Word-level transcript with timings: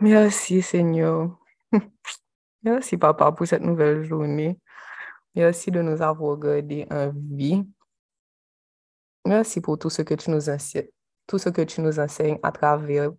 Merci 0.00 0.62
Seigneur. 0.62 1.38
Merci 2.62 2.96
Papa 2.98 3.32
pour 3.32 3.46
cette 3.46 3.62
nouvelle 3.62 4.04
journée. 4.04 4.58
Merci 5.34 5.70
de 5.70 5.82
nous 5.82 6.00
avoir 6.00 6.38
gardés 6.38 6.86
en 6.90 7.12
vie. 7.14 7.64
Merci 9.24 9.60
pour 9.60 9.78
tout 9.78 9.90
ce 9.90 10.02
que 10.02 10.14
tu 10.14 10.30
nous 10.30 10.48
enseignes, 10.48 10.88
tout 11.26 11.38
ce 11.38 11.48
que 11.48 11.62
tu 11.62 11.80
nous 11.80 11.98
enseignes 11.98 12.38
à 12.42 12.52
travers 12.52 13.10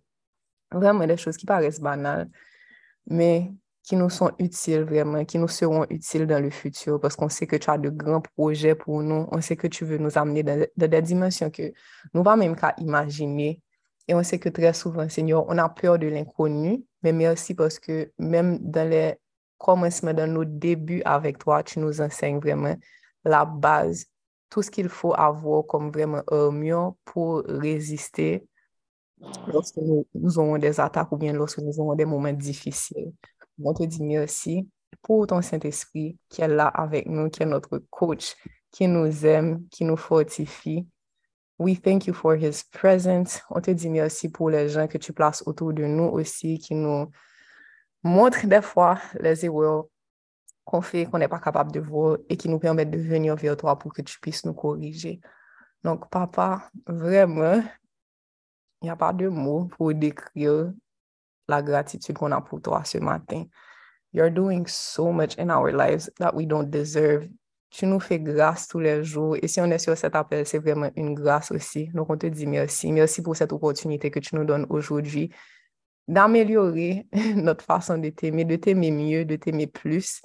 vraiment 0.72 1.06
des 1.06 1.16
choses 1.16 1.36
qui 1.36 1.46
paraissent 1.46 1.80
banales, 1.80 2.28
mais 3.06 3.52
qui 3.82 3.96
nous 3.96 4.10
sont 4.10 4.32
utiles 4.38 4.82
vraiment, 4.82 5.24
qui 5.24 5.38
nous 5.38 5.48
seront 5.48 5.86
utiles 5.88 6.26
dans 6.26 6.42
le 6.42 6.50
futur 6.50 7.00
parce 7.00 7.16
qu'on 7.16 7.28
sait 7.28 7.46
que 7.46 7.56
tu 7.56 7.70
as 7.70 7.78
de 7.78 7.88
grands 7.88 8.20
projets 8.20 8.74
pour 8.74 9.02
nous. 9.02 9.26
On 9.32 9.40
sait 9.40 9.56
que 9.56 9.66
tu 9.66 9.84
veux 9.84 9.96
nous 9.96 10.18
amener 10.18 10.42
dans, 10.42 10.66
des 10.76 11.02
dimensions 11.02 11.50
que 11.50 11.72
nous 12.12 12.20
ne 12.20 12.22
pas 12.22 12.36
même 12.36 12.54
qu'à 12.54 12.74
imaginer. 12.78 13.62
Et 14.08 14.14
on 14.14 14.22
sait 14.22 14.38
que 14.38 14.48
très 14.48 14.72
souvent, 14.72 15.08
Seigneur, 15.08 15.44
on 15.48 15.58
a 15.58 15.68
peur 15.68 15.98
de 15.98 16.06
l'inconnu, 16.06 16.82
mais 17.02 17.12
merci 17.12 17.54
parce 17.54 17.78
que 17.78 18.10
même 18.18 18.58
dans 18.58 18.88
les 18.88 19.16
commencements, 19.58 20.14
dans 20.14 20.30
nos 20.30 20.44
débuts 20.44 21.02
avec 21.04 21.38
toi, 21.38 21.62
tu 21.62 21.78
nous 21.78 22.00
enseignes 22.00 22.38
vraiment 22.38 22.74
la 23.24 23.44
base, 23.44 24.06
tout 24.48 24.62
ce 24.62 24.70
qu'il 24.70 24.88
faut 24.88 25.12
avoir 25.14 25.66
comme 25.66 25.90
vraiment 25.90 26.22
armure 26.30 26.94
pour 27.04 27.42
résister 27.46 28.46
lorsque 29.46 29.76
nous, 29.76 30.06
nous 30.14 30.38
aurons 30.38 30.58
des 30.58 30.80
attaques 30.80 31.12
ou 31.12 31.16
bien 31.16 31.32
lorsque 31.32 31.58
nous 31.58 31.78
aurons 31.80 31.94
des 31.94 32.04
moments 32.04 32.32
difficiles. 32.32 33.12
On 33.62 33.74
te 33.74 33.82
dit 33.82 34.02
merci 34.02 34.68
pour 35.02 35.26
ton 35.26 35.42
Saint-Esprit 35.42 36.16
qui 36.28 36.42
est 36.42 36.48
là 36.48 36.68
avec 36.68 37.06
nous, 37.06 37.28
qui 37.28 37.42
est 37.42 37.46
notre 37.46 37.78
coach, 37.90 38.36
qui 38.70 38.86
nous 38.88 39.26
aime, 39.26 39.66
qui 39.70 39.84
nous 39.84 39.96
fortifie. 39.96 40.86
We 41.58 41.74
thank 41.74 42.06
you 42.06 42.14
for 42.14 42.36
his 42.36 42.62
presence. 42.62 43.42
On 43.50 43.60
te 43.60 43.72
dit 43.72 43.90
merci 43.90 44.28
pour 44.28 44.48
les 44.50 44.68
gens 44.68 44.86
que 44.86 44.96
tu 44.98 45.12
places 45.12 45.42
autour 45.44 45.72
de 45.72 45.84
nous 45.84 46.04
aussi, 46.04 46.58
qui 46.58 46.74
nous 46.74 47.10
montrent 48.02 48.46
des 48.46 48.62
fois 48.62 48.98
les 49.18 49.44
erreurs 49.44 49.86
qu'on 50.64 50.80
fait, 50.80 51.06
qu'on 51.06 51.18
n'est 51.18 51.28
pas 51.28 51.40
capable 51.40 51.72
de 51.72 51.80
voir 51.80 52.18
et 52.28 52.36
qui 52.36 52.48
nous 52.48 52.60
permettent 52.60 52.90
de 52.90 52.98
venir 52.98 53.34
vers 53.34 53.56
toi 53.56 53.76
pour 53.76 53.92
que 53.92 54.02
tu 54.02 54.20
puisses 54.20 54.44
nous 54.44 54.54
corriger. 54.54 55.20
Donc, 55.82 56.08
papa, 56.10 56.70
vraiment, 56.86 57.62
il 58.80 58.84
n'y 58.84 58.90
a 58.90 58.96
pas 58.96 59.12
de 59.12 59.28
mots 59.28 59.64
pour 59.64 59.92
décrire 59.94 60.72
la 61.48 61.62
gratitude 61.62 62.16
qu'on 62.16 62.30
a 62.30 62.40
pour 62.40 62.60
toi 62.60 62.84
ce 62.84 62.98
matin. 62.98 63.44
You're 64.12 64.30
doing 64.30 64.66
so 64.66 65.10
much 65.10 65.36
in 65.38 65.50
our 65.50 65.72
lives 65.72 66.10
that 66.18 66.34
we 66.34 66.46
don't 66.46 66.70
deserve. 66.70 67.28
Tu 67.70 67.86
nous 67.86 68.00
fais 68.00 68.18
grâce 68.18 68.66
tous 68.68 68.78
les 68.78 69.04
jours. 69.04 69.36
Et 69.42 69.48
si 69.48 69.60
on 69.60 69.66
est 69.66 69.78
sur 69.78 69.96
cet 69.96 70.14
appel, 70.14 70.46
c'est 70.46 70.58
vraiment 70.58 70.90
une 70.96 71.14
grâce 71.14 71.50
aussi. 71.50 71.88
Donc, 71.88 72.10
on 72.10 72.16
te 72.16 72.26
dit 72.26 72.46
merci. 72.46 72.92
Merci 72.92 73.22
pour 73.22 73.36
cette 73.36 73.52
opportunité 73.52 74.10
que 74.10 74.20
tu 74.20 74.34
nous 74.36 74.44
donnes 74.44 74.66
aujourd'hui 74.70 75.30
d'améliorer 76.06 77.06
notre 77.36 77.64
façon 77.64 77.98
de 77.98 78.08
t'aimer, 78.08 78.44
de 78.44 78.56
t'aimer 78.56 78.90
mieux, 78.90 79.24
de 79.24 79.36
t'aimer 79.36 79.66
plus. 79.66 80.22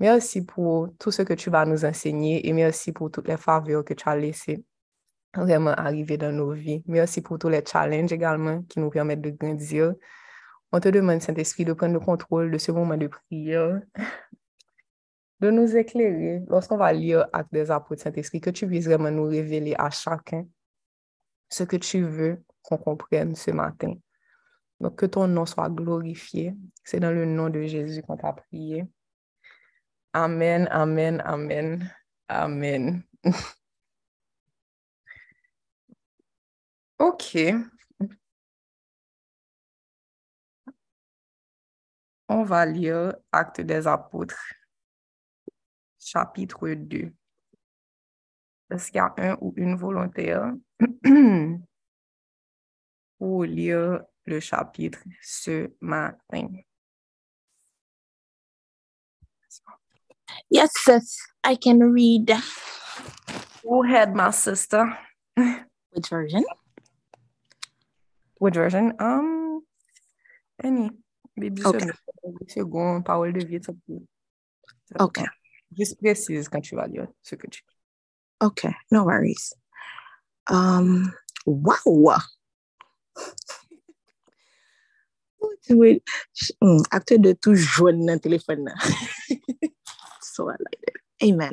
Merci 0.00 0.44
pour 0.44 0.88
tout 0.98 1.10
ce 1.10 1.22
que 1.22 1.34
tu 1.34 1.50
vas 1.50 1.64
nous 1.66 1.84
enseigner 1.84 2.48
et 2.48 2.52
merci 2.52 2.90
pour 2.90 3.10
toutes 3.10 3.28
les 3.28 3.36
faveurs 3.36 3.84
que 3.84 3.94
tu 3.94 4.08
as 4.08 4.16
laissées 4.16 4.64
vraiment 5.34 5.70
arriver 5.70 6.16
dans 6.16 6.32
nos 6.32 6.52
vies. 6.52 6.82
Merci 6.86 7.20
pour 7.20 7.38
tous 7.38 7.48
les 7.48 7.62
challenges 7.64 8.12
également 8.12 8.62
qui 8.62 8.80
nous 8.80 8.90
permettent 8.90 9.20
de 9.20 9.30
grandir. 9.30 9.94
On 10.72 10.80
te 10.80 10.88
demande, 10.88 11.20
Saint-Esprit, 11.20 11.64
de 11.64 11.72
prendre 11.72 11.94
le 11.94 12.00
contrôle 12.00 12.50
de 12.50 12.58
ce 12.58 12.72
moment 12.72 12.96
de 12.96 13.08
prière, 13.08 13.80
de 15.40 15.50
nous 15.50 15.76
éclairer 15.76 16.42
lorsqu'on 16.48 16.76
va 16.76 16.92
lire 16.92 17.26
Acte 17.32 17.52
des 17.52 17.70
Apôtres, 17.70 18.02
Saint-Esprit, 18.02 18.40
que 18.40 18.50
tu 18.50 18.66
puisses 18.66 18.86
vraiment 18.86 19.10
nous 19.10 19.26
révéler 19.26 19.74
à 19.78 19.90
chacun 19.90 20.46
ce 21.48 21.64
que 21.64 21.76
tu 21.76 22.02
veux 22.02 22.42
qu'on 22.62 22.76
comprenne 22.78 23.34
ce 23.34 23.50
matin. 23.50 23.94
Donc, 24.80 24.96
que 24.96 25.06
ton 25.06 25.26
nom 25.26 25.46
soit 25.46 25.68
glorifié. 25.70 26.54
C'est 26.84 27.00
dans 27.00 27.10
le 27.10 27.24
nom 27.26 27.50
de 27.50 27.62
Jésus 27.62 28.02
qu'on 28.02 28.16
t'a 28.16 28.32
prié. 28.32 28.86
Amen, 30.12 30.68
amen, 30.70 31.22
amen, 31.24 31.90
amen. 32.28 33.02
OK. 36.98 37.36
On 42.28 42.44
va 42.44 42.64
lire 42.64 43.14
Acte 43.32 43.60
des 43.60 43.86
Apôtres, 43.86 44.40
chapitre 46.10 46.68
2. 46.74 47.12
Est-ce 48.70 48.86
qu'il 48.90 48.96
y 48.96 48.98
a 48.98 49.14
un 49.16 49.36
ou 49.40 49.52
une 49.56 49.76
volontaire 49.76 50.52
pour 53.18 53.44
lire 53.44 54.02
le 54.24 54.40
chapitre 54.40 55.00
ce 55.22 55.70
matin? 55.80 56.48
Yes, 60.50 60.70
sis, 60.76 61.20
I 61.44 61.56
can 61.56 61.78
read. 61.92 62.32
Go 63.62 63.84
ahead, 63.84 64.14
my 64.14 64.30
sister. 64.32 64.84
Which 65.36 66.08
version? 66.08 66.44
Which 68.38 68.54
version? 68.54 68.94
Um, 68.98 69.62
any. 70.62 70.90
Bible 71.36 71.66
Ok. 71.66 71.84
second, 72.48 73.02
parole 73.02 73.32
de 73.32 73.44
vie, 73.44 73.62
ça 73.62 73.72
peut- 75.76 75.84
ça 75.84 75.92
Ok. 75.92 75.98
peut- 75.98 75.98
Juste 75.98 75.98
précise 75.98 76.48
quand 76.48 76.60
tu 76.60 76.74
vas 76.76 76.86
lire 76.86 77.06
ce 77.22 77.34
que 77.34 77.46
tu 77.48 77.62
Okay, 78.42 78.72
no 78.90 79.04
worries. 79.04 79.52
Um, 80.50 81.12
wow. 81.46 82.16
Wait, 85.70 86.02
mm, 86.62 86.82
acte 86.90 87.14
de 87.18 87.32
tout 87.32 87.54
jaune 87.54 88.06
dans 88.06 88.14
le 88.14 88.20
téléphone. 88.20 88.72
so 90.22 90.48
I 90.50 90.56
like 90.58 90.82
it. 90.88 90.96
Amen. 91.22 91.52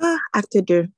Ah, 0.00 0.18
acte 0.32 0.58
2. 0.58 0.88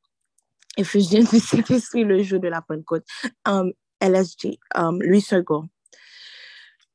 Ephésiens 0.79 1.25
du 1.25 1.39
Saint-Esprit 1.41 2.05
le 2.05 2.23
jour 2.23 2.41
de 2.41 2.49
la 2.49 2.63
Pentecôte. 2.63 3.05
Um, 3.47 3.73
LSG, 4.01 4.59
um, 4.75 5.01
Louis 5.03 5.23
II. 5.31 5.69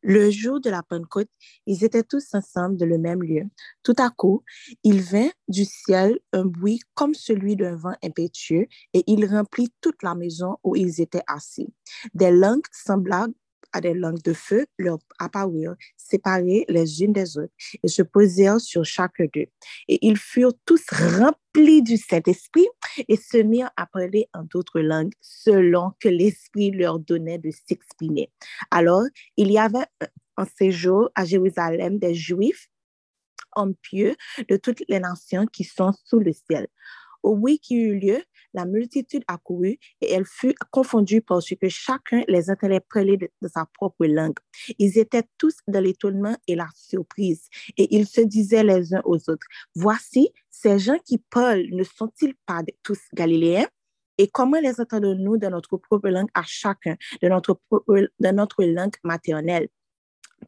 Le 0.04 0.32
jour 0.32 0.60
de 0.60 0.70
la 0.70 0.82
Pentecôte, 0.84 1.30
ils 1.68 1.84
étaient 1.84 2.04
tous 2.04 2.34
ensemble 2.34 2.78
dans 2.78 2.88
le 2.88 2.98
même 2.98 3.22
lieu. 3.22 3.44
Tout 3.84 3.96
à 3.98 4.10
coup, 4.10 4.44
il 4.84 5.02
vint 5.02 5.30
du 5.48 5.64
ciel 5.66 6.20
un 6.34 6.46
bruit 6.46 6.80
comme 6.96 7.14
celui 7.14 7.56
d'un 7.56 7.76
vent 7.76 7.96
impétueux 8.04 8.66
et 8.94 9.04
il 9.08 9.26
remplit 9.26 9.72
toute 9.80 10.02
la 10.02 10.16
maison 10.16 10.58
où 10.64 10.76
ils 10.76 11.02
étaient 11.02 11.24
assis. 11.28 11.72
Des 12.14 12.32
langues 12.32 12.66
semblables 12.72 13.34
à 13.74 13.82
des 13.82 13.94
langues 13.94 14.22
de 14.24 14.34
feu 14.34 14.66
leur 14.78 15.00
apparurent, 15.20 15.76
séparées 15.98 16.66
les 16.70 17.04
unes 17.04 17.14
des 17.14 17.38
autres, 17.38 17.54
et 17.84 17.88
se 17.88 18.02
posèrent 18.02 18.60
sur 18.60 18.84
chacun 18.86 19.26
d'eux. 19.34 19.48
Et 19.88 20.00
ils 20.02 20.18
furent 20.18 20.54
tous 20.66 20.84
remplis 20.92 21.82
du 21.82 21.98
Saint-Esprit 21.98 22.68
et 23.08 23.16
se 23.16 23.38
mirent 23.38 23.72
à 23.78 23.86
parler 23.86 24.28
en 24.34 24.44
d'autres 24.44 24.80
langues 24.80 25.14
selon 25.22 25.92
que 26.00 26.10
l'Esprit 26.10 26.72
leur 26.72 27.00
donnait 27.00 27.38
de 27.40 27.52
s'exprimer. 27.52 28.32
Alors, 28.70 29.04
il 29.38 29.52
y 29.52 29.58
avait 29.58 29.86
en 30.38 30.46
séjour 30.46 31.10
à 31.16 31.26
Jérusalem 31.26 32.00
des 32.00 32.14
Juifs 32.14 32.68
hommes 33.56 33.76
pieux 33.76 34.16
de 34.50 34.58
toutes 34.58 34.84
les 34.88 35.00
nations 35.00 35.46
qui 35.46 35.64
sont 35.64 35.92
sous 36.06 36.20
le 36.20 36.32
ciel. 36.34 36.68
Au 37.24 37.36
bruit 37.36 37.60
qui 37.60 37.76
eut 37.76 38.00
lieu, 38.00 38.24
la 38.54 38.66
multitude 38.66 39.24
accourut 39.28 39.80
et 40.02 40.12
elle 40.12 40.26
fut 40.26 40.56
confondue 40.72 41.22
parce 41.22 41.50
que 41.50 41.70
chacun 41.70 42.24
les 42.28 42.50
entendait 42.50 42.82
parler 42.82 43.18
de, 43.18 43.30
sa 43.48 43.66
propre 43.66 44.06
langue. 44.06 44.38
Ils 44.78 44.98
étaient 44.98 45.24
tous 45.38 45.56
dans 45.68 45.82
l'étonnement 45.82 46.36
et 46.48 46.56
la 46.56 46.68
surprise 46.76 47.48
et 47.78 47.96
ils 47.96 48.08
se 48.08 48.22
disaient 48.22 48.64
les 48.64 48.94
uns 48.94 49.02
aux 49.06 49.30
autres, 49.30 49.48
voici, 49.76 50.30
ces 50.50 50.80
gens 50.80 50.98
qui 51.06 51.18
parlent 51.18 51.68
ne 51.72 51.84
sont-ils 51.84 52.36
pas 52.46 52.62
tous 52.84 53.00
galiléens? 53.14 53.68
Et 54.18 54.28
comment 54.28 54.60
les 54.60 54.80
entendons-nous 54.80 55.38
dans 55.38 55.50
notre 55.50 55.78
propre 55.78 56.10
langue 56.10 56.30
à 56.34 56.44
chacun, 56.46 56.96
de 57.24 57.28
notre, 57.28 58.64
langue 58.64 58.96
maternelle? 59.04 59.70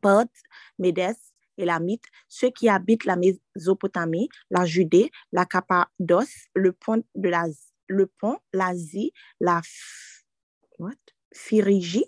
Parthes, 0.02 0.30
Médès, 0.78 1.16
et 1.58 1.66
la 1.66 1.80
Mythe, 1.80 2.06
ceux 2.28 2.50
qui 2.50 2.70
habitent 2.70 3.06
la 3.06 3.16
Mésopotamie, 3.16 4.30
la 4.50 4.66
Judée, 4.66 5.12
la 5.32 5.46
Cappadoce, 5.46 6.48
le 6.56 6.72
pont 6.72 7.04
de 7.16 7.30
la, 7.30 7.46
le 7.94 8.08
pont, 8.08 8.38
l'Asie, 8.52 9.14
la? 9.40 9.62
Phrygie, 11.34 12.06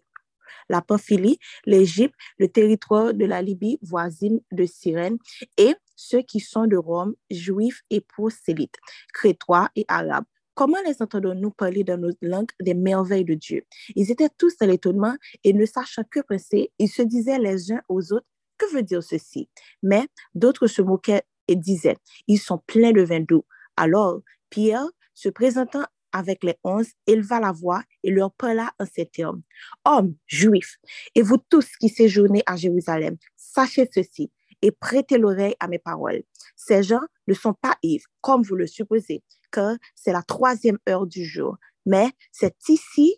la 0.69 0.81
Pamphylie, 0.81 1.39
l'Égypte, 1.65 2.15
le 2.37 2.47
territoire 2.47 3.13
de 3.13 3.25
la 3.25 3.41
Libye 3.41 3.79
voisine 3.81 4.41
de 4.51 4.65
Cyrène, 4.65 5.17
et 5.57 5.75
ceux 5.95 6.21
qui 6.21 6.39
sont 6.39 6.67
de 6.67 6.75
Rome, 6.75 7.15
juifs 7.29 7.83
et 7.89 8.01
prosélytes, 8.01 8.77
crétois 9.13 9.69
et 9.75 9.85
arabes. 9.87 10.25
Comment 10.55 10.81
les 10.85 11.01
entendons-nous 11.01 11.51
parler 11.51 11.83
dans 11.83 11.97
nos 11.97 12.11
langues 12.21 12.51
des 12.61 12.73
merveilles 12.73 13.25
de 13.25 13.33
Dieu? 13.33 13.65
Ils 13.95 14.11
étaient 14.11 14.29
tous 14.37 14.57
dans 14.57 14.67
l'étonnement 14.67 15.15
et 15.43 15.53
ne 15.53 15.65
sachant 15.65 16.03
que 16.09 16.21
penser, 16.21 16.71
ils 16.79 16.89
se 16.89 17.01
disaient 17.01 17.39
les 17.39 17.71
uns 17.71 17.81
aux 17.89 18.13
autres, 18.13 18.27
que 18.57 18.65
veut 18.73 18.83
dire 18.83 19.03
ceci? 19.03 19.49
Mais 19.83 20.07
d'autres 20.33 20.67
se 20.67 20.81
moquaient 20.81 21.23
et 21.47 21.55
disaient, 21.55 21.97
ils 22.27 22.39
sont 22.39 22.57
pleins 22.65 22.93
de 22.93 23.01
vin 23.01 23.19
doux. 23.19 23.45
Alors, 23.77 24.21
Pierre, 24.49 24.87
se 25.15 25.29
présentant 25.29 25.85
avec 26.11 26.43
les 26.43 26.55
onze, 26.63 26.91
éleva 27.07 27.39
la 27.39 27.51
voix 27.51 27.83
et 28.03 28.11
leur 28.11 28.31
parla 28.31 28.71
en 28.79 28.85
ces 28.85 29.05
termes. 29.05 29.41
Hommes 29.83 30.15
juifs, 30.27 30.77
et 31.13 31.21
vous 31.21 31.37
tous 31.49 31.75
qui 31.77 31.89
séjournez 31.89 32.41
à 32.45 32.55
Jérusalem, 32.55 33.17
sachez 33.35 33.89
ceci 33.93 34.31
et 34.61 34.71
prêtez 34.71 35.17
l'oreille 35.17 35.55
à 35.59 35.67
mes 35.67 35.79
paroles. 35.79 36.23
Ces 36.55 36.83
gens 36.83 37.01
ne 37.27 37.33
sont 37.33 37.53
pas 37.53 37.75
ivres, 37.83 38.07
comme 38.21 38.43
vous 38.43 38.55
le 38.55 38.67
supposez, 38.67 39.23
car 39.51 39.75
c'est 39.93 40.13
la 40.13 40.23
troisième 40.23 40.79
heure 40.87 41.05
du 41.05 41.25
jour. 41.25 41.57
Mais 41.85 42.09
c'est 42.31 42.55
ici 42.69 43.17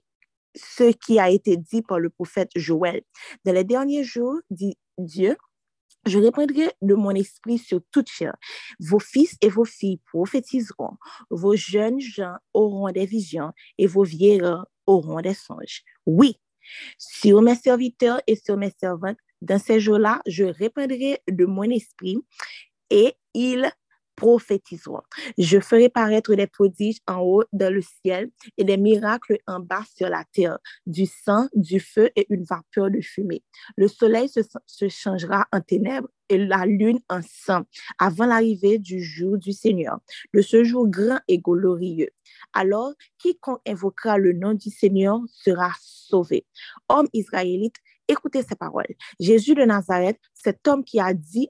ce 0.56 0.92
qui 0.92 1.20
a 1.20 1.30
été 1.30 1.56
dit 1.56 1.84
par 1.84 2.00
le 2.00 2.10
prophète 2.10 2.50
Joël. 2.56 3.02
Dans 3.46 3.54
les 3.54 3.64
derniers 3.64 4.04
jours, 4.04 4.40
dit 4.50 4.76
Dieu, 4.98 5.38
je 6.06 6.20
répandrai 6.20 6.72
de 6.82 6.96
mon 6.96 7.12
esprit 7.12 7.58
sur 7.58 7.82
toute 7.92 8.10
chair. 8.10 8.36
Vos 8.80 9.00
fils 9.00 9.36
et 9.42 9.50
vos 9.50 9.66
filles 9.66 10.00
prophétiseront. 10.12 10.98
Vos 11.30 11.56
jeunes 11.56 12.00
gens 12.00 12.36
auront 12.54 12.92
des 12.92 13.06
visions 13.06 13.52
et 13.78 13.88
vos 13.88 14.04
vieillards 14.04 14.68
auront 14.86 15.22
des 15.22 15.34
songes. 15.34 15.84
Oui, 16.06 16.40
sur 16.98 17.42
mes 17.42 17.56
serviteurs 17.56 18.22
et 18.28 18.36
sur 18.36 18.58
mes 18.58 18.72
servantes, 18.80 19.18
dans 19.42 19.60
ces 19.60 19.80
jours-là, 19.80 20.22
je 20.26 20.46
répandrai 20.46 21.22
de 21.30 21.46
mon 21.46 21.64
esprit 21.64 22.18
et 22.90 23.14
ils 23.34 23.70
prophétiseront. 24.18 25.04
Je 25.38 25.60
ferai 25.60 25.88
paraître 25.88 26.36
des 26.36 26.48
prodiges 26.48 27.00
en 27.08 27.20
haut 27.20 27.44
dans 27.54 27.74
le 27.74 27.82
ciel 27.82 28.30
et 28.58 28.66
des 28.66 28.76
miracles 28.76 29.38
en 29.48 29.60
bas 29.62 29.84
sur 29.96 30.10
la 30.10 30.26
terre, 30.34 30.58
du 30.86 31.06
sang, 31.06 31.48
du 31.54 31.80
feu 31.80 32.10
et 32.18 32.26
une 32.30 32.44
vapeur 32.44 32.90
de 32.92 33.00
fumée. 33.00 33.44
Le 33.78 33.88
soleil 33.88 34.28
se, 34.28 34.90
changera 34.90 35.48
en 35.54 35.62
ténèbres 35.62 36.10
et 36.30 36.38
la 36.38 36.66
lune 36.66 37.00
en 37.10 37.22
sang 37.22 37.64
avant 38.00 38.26
l'arrivée 38.26 38.80
du 38.80 39.02
jour 39.02 39.38
du 39.38 39.54
Seigneur, 39.54 40.00
de 40.34 40.42
ce 40.42 40.64
jour 40.64 40.88
grand 40.90 41.20
et 41.28 41.38
glorieux. 41.38 42.10
Alors, 42.54 42.94
quiconque 43.20 43.62
invoquera 43.68 44.18
le 44.18 44.34
nom 44.34 44.54
du 44.54 44.72
Seigneur 44.72 45.20
sera 45.30 45.72
sauvé. 45.80 46.46
Homme 46.90 47.08
israélite, 47.14 47.76
écoutez 48.08 48.42
ces 48.42 48.56
paroles. 48.56 48.96
Jésus 49.20 49.54
de 49.54 49.64
Nazareth, 49.64 50.20
cet 50.34 50.68
homme 50.68 50.84
qui 50.84 51.00
a 51.00 51.14
dit 51.14 51.50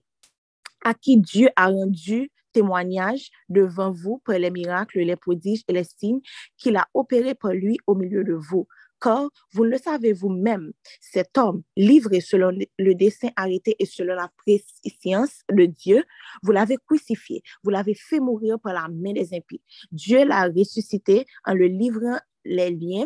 à 0.83 0.93
qui 0.93 1.17
Dieu 1.17 1.49
a 1.55 1.67
rendu 1.67 2.29
témoignage 2.57 3.29
devant 3.49 3.91
vous 3.91 4.17
pour 4.25 4.33
les 4.33 4.49
miracles, 4.49 4.99
les 5.01 5.15
prodiges 5.15 5.63
et 5.67 5.73
les 5.73 5.83
signes 5.83 6.21
qu'il 6.57 6.75
a 6.75 6.87
opérés 6.95 7.35
pour 7.35 7.51
lui 7.51 7.77
au 7.85 7.93
milieu 7.93 8.23
de 8.23 8.33
vous. 8.33 8.67
Car 8.99 9.29
vous 9.53 9.63
le 9.63 9.77
savez 9.77 10.11
vous-même, 10.11 10.71
cet 10.99 11.37
homme, 11.37 11.61
livré 11.75 12.19
selon 12.19 12.49
le 12.79 12.95
dessein 12.95 13.29
arrêté 13.35 13.75
et 13.77 13.85
selon 13.85 14.15
la 14.15 14.31
préscience 14.37 15.41
de 15.51 15.65
Dieu, 15.65 16.03
vous 16.41 16.51
l'avez 16.51 16.77
crucifié, 16.77 17.43
vous 17.63 17.69
l'avez 17.69 17.93
fait 17.93 18.19
mourir 18.19 18.59
par 18.59 18.73
la 18.73 18.87
main 18.87 19.13
des 19.13 19.35
impies. 19.35 19.61
Dieu 19.91 20.25
l'a 20.25 20.45
ressuscité 20.45 21.27
en 21.45 21.53
le 21.53 21.67
livrant 21.67 22.17
les 22.43 22.71
liens 22.71 23.05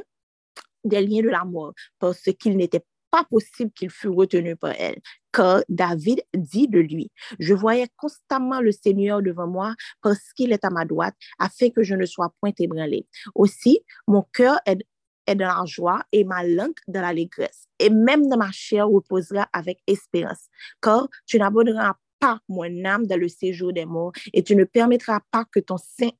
des 0.85 1.05
liens 1.05 1.21
de 1.23 1.29
la 1.29 1.43
mort, 1.43 1.73
parce 1.99 2.23
qu'il 2.39 2.55
n'était 2.55 2.85
pas 3.11 3.25
possible 3.25 3.71
qu'il 3.71 3.91
fût 3.91 4.07
retenu 4.07 4.55
par 4.55 4.73
elle, 4.79 4.99
car 5.31 5.63
David 5.69 6.21
dit 6.33 6.67
de 6.67 6.79
lui, 6.79 7.11
je 7.39 7.53
voyais 7.53 7.87
constamment 7.97 8.61
le 8.61 8.71
Seigneur 8.71 9.21
devant 9.21 9.47
moi 9.47 9.73
parce 10.01 10.33
qu'il 10.33 10.51
est 10.51 10.65
à 10.65 10.69
ma 10.69 10.85
droite, 10.85 11.15
afin 11.39 11.69
que 11.69 11.83
je 11.83 11.95
ne 11.95 12.05
sois 12.05 12.33
point 12.39 12.51
ébranlé. 12.59 13.07
Aussi, 13.35 13.81
mon 14.07 14.23
cœur 14.33 14.59
est, 14.65 14.85
est 15.27 15.35
dans 15.35 15.47
la 15.47 15.65
joie 15.65 16.03
et 16.11 16.23
ma 16.23 16.43
langue 16.43 16.73
dans 16.87 17.01
l'allégresse, 17.01 17.67
et 17.79 17.89
même 17.89 18.27
dans 18.27 18.37
ma 18.37 18.51
chair 18.51 18.87
reposera 18.87 19.47
avec 19.53 19.79
espérance, 19.87 20.47
car 20.81 21.07
tu 21.25 21.37
n'abandonneras 21.37 21.95
pas 22.19 22.39
mon 22.47 22.85
âme 22.85 23.07
dans 23.07 23.19
le 23.19 23.27
séjour 23.27 23.73
des 23.73 23.85
morts, 23.85 24.13
et 24.33 24.43
tu 24.43 24.55
ne 24.55 24.63
permettras 24.63 25.21
pas 25.31 25.45
que 25.45 25.59
ton 25.59 25.77
sein 25.77 26.11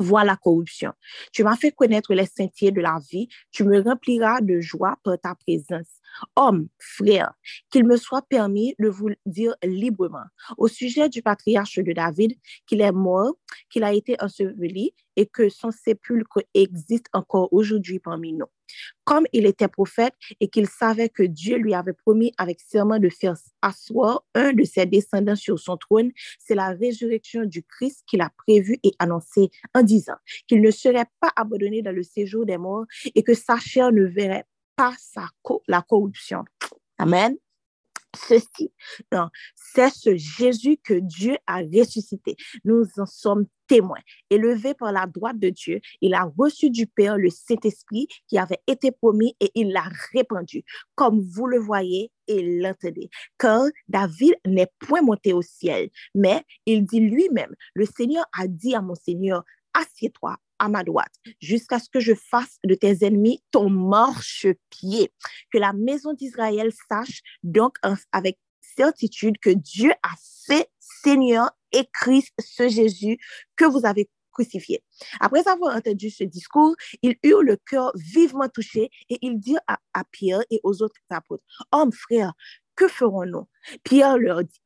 vois 0.00 0.24
la 0.24 0.36
corruption. 0.36 0.92
Tu 1.32 1.44
m'as 1.44 1.56
fait 1.56 1.72
connaître 1.72 2.14
les 2.14 2.26
sentiers 2.26 2.70
de 2.70 2.80
la 2.80 2.98
vie. 3.10 3.28
Tu 3.50 3.64
me 3.64 3.80
rempliras 3.80 4.40
de 4.40 4.60
joie 4.60 4.96
par 5.02 5.18
ta 5.18 5.34
présence. 5.34 6.00
Homme, 6.36 6.68
frère, 6.78 7.32
qu'il 7.70 7.84
me 7.84 7.96
soit 7.96 8.22
permis 8.22 8.74
de 8.78 8.88
vous 8.88 9.10
dire 9.26 9.54
librement 9.62 10.24
au 10.56 10.68
sujet 10.68 11.08
du 11.08 11.22
patriarche 11.22 11.78
de 11.78 11.92
David 11.92 12.34
qu'il 12.66 12.80
est 12.80 12.92
mort, 12.92 13.34
qu'il 13.70 13.84
a 13.84 13.92
été 13.92 14.16
enseveli 14.20 14.94
et 15.16 15.26
que 15.26 15.48
son 15.48 15.70
sépulcre 15.70 16.42
existe 16.54 17.06
encore 17.12 17.52
aujourd'hui 17.52 17.98
parmi 17.98 18.32
nous. 18.32 18.46
Comme 19.04 19.26
il 19.32 19.46
était 19.46 19.68
prophète 19.68 20.14
et 20.40 20.48
qu'il 20.48 20.68
savait 20.68 21.08
que 21.08 21.22
Dieu 21.22 21.56
lui 21.56 21.74
avait 21.74 21.92
promis 21.92 22.32
avec 22.38 22.60
serment 22.60 22.98
de 22.98 23.08
faire 23.08 23.34
asseoir 23.62 24.24
un 24.34 24.52
de 24.52 24.64
ses 24.64 24.86
descendants 24.86 25.36
sur 25.36 25.58
son 25.58 25.76
trône, 25.76 26.10
c'est 26.38 26.54
la 26.54 26.70
résurrection 26.70 27.44
du 27.44 27.62
Christ 27.62 28.04
qu'il 28.06 28.20
a 28.20 28.30
prévu 28.36 28.78
et 28.82 28.92
annoncé 28.98 29.50
en 29.74 29.82
disant 29.82 30.16
qu'il 30.46 30.60
ne 30.60 30.70
serait 30.70 31.06
pas 31.20 31.32
abandonné 31.36 31.82
dans 31.82 31.94
le 31.94 32.02
séjour 32.02 32.46
des 32.46 32.58
morts 32.58 32.86
et 33.14 33.22
que 33.22 33.34
sa 33.34 33.58
chair 33.58 33.92
ne 33.92 34.04
verrait 34.04 34.44
pas 34.76 34.94
sa 34.98 35.28
la 35.66 35.82
corruption. 35.82 36.44
Amen. 36.98 37.36
Ceci, 38.16 38.72
c'est 39.54 39.90
ce 39.90 40.16
Jésus 40.16 40.78
que 40.82 40.94
Dieu 40.94 41.36
a 41.46 41.58
ressuscité. 41.58 42.36
Nous 42.64 42.86
en 42.96 43.06
sommes 43.06 43.46
témoins. 43.68 44.00
Élevé 44.30 44.74
par 44.74 44.92
la 44.92 45.06
droite 45.06 45.38
de 45.38 45.50
Dieu, 45.50 45.80
il 46.00 46.14
a 46.14 46.30
reçu 46.36 46.70
du 46.70 46.86
Père 46.86 47.16
le 47.16 47.30
Saint-Esprit 47.30 48.08
qui 48.26 48.38
avait 48.38 48.60
été 48.66 48.90
promis 48.90 49.36
et 49.40 49.50
il 49.54 49.72
l'a 49.72 49.88
répandu, 50.12 50.64
comme 50.94 51.20
vous 51.20 51.46
le 51.46 51.58
voyez 51.58 52.10
et 52.26 52.60
l'entendez. 52.60 53.10
Car 53.38 53.66
David 53.88 54.34
n'est 54.46 54.70
point 54.80 55.02
monté 55.02 55.32
au 55.32 55.42
ciel, 55.42 55.90
mais 56.14 56.42
il 56.66 56.84
dit 56.84 57.00
lui-même, 57.00 57.54
le 57.74 57.86
Seigneur 57.86 58.24
a 58.36 58.48
dit 58.48 58.74
à 58.74 58.82
mon 58.82 58.94
Seigneur, 58.94 59.44
assieds-toi 59.74 60.36
à 60.58 60.68
ma 60.68 60.82
droite, 60.82 61.12
jusqu'à 61.40 61.78
ce 61.78 61.88
que 61.88 62.00
je 62.00 62.14
fasse 62.14 62.58
de 62.64 62.74
tes 62.74 63.04
ennemis 63.04 63.42
ton 63.52 63.70
marchepied. 63.70 65.12
Que 65.52 65.58
la 65.58 65.72
maison 65.72 66.14
d'Israël 66.14 66.72
sache 66.88 67.20
donc 67.44 67.76
avec 68.12 68.38
certitude 68.76 69.38
que 69.38 69.50
Dieu 69.50 69.92
a 70.02 70.14
fait 70.46 70.68
Seigneur 70.78 71.50
et 71.72 71.84
Christ, 71.92 72.32
ce 72.38 72.68
Jésus 72.68 73.18
que 73.56 73.64
vous 73.64 73.84
avez 73.84 74.08
crucifié. 74.32 74.82
Après 75.20 75.46
avoir 75.48 75.76
entendu 75.76 76.10
ce 76.10 76.24
discours, 76.24 76.74
il 77.02 77.16
eut 77.22 77.42
le 77.42 77.56
cœur 77.56 77.92
vivement 77.96 78.48
touché 78.48 78.90
et 79.08 79.18
il 79.22 79.38
dit 79.38 79.56
à, 79.66 79.78
à 79.94 80.04
Pierre 80.04 80.42
et 80.50 80.60
aux 80.62 80.82
autres 80.82 81.00
apôtres, 81.10 81.44
Hommes, 81.72 81.92
frères, 81.92 82.32
que 82.76 82.86
ferons-nous? 82.86 83.48
Pierre 83.82 84.18
leur 84.18 84.44
dit, 84.44 84.60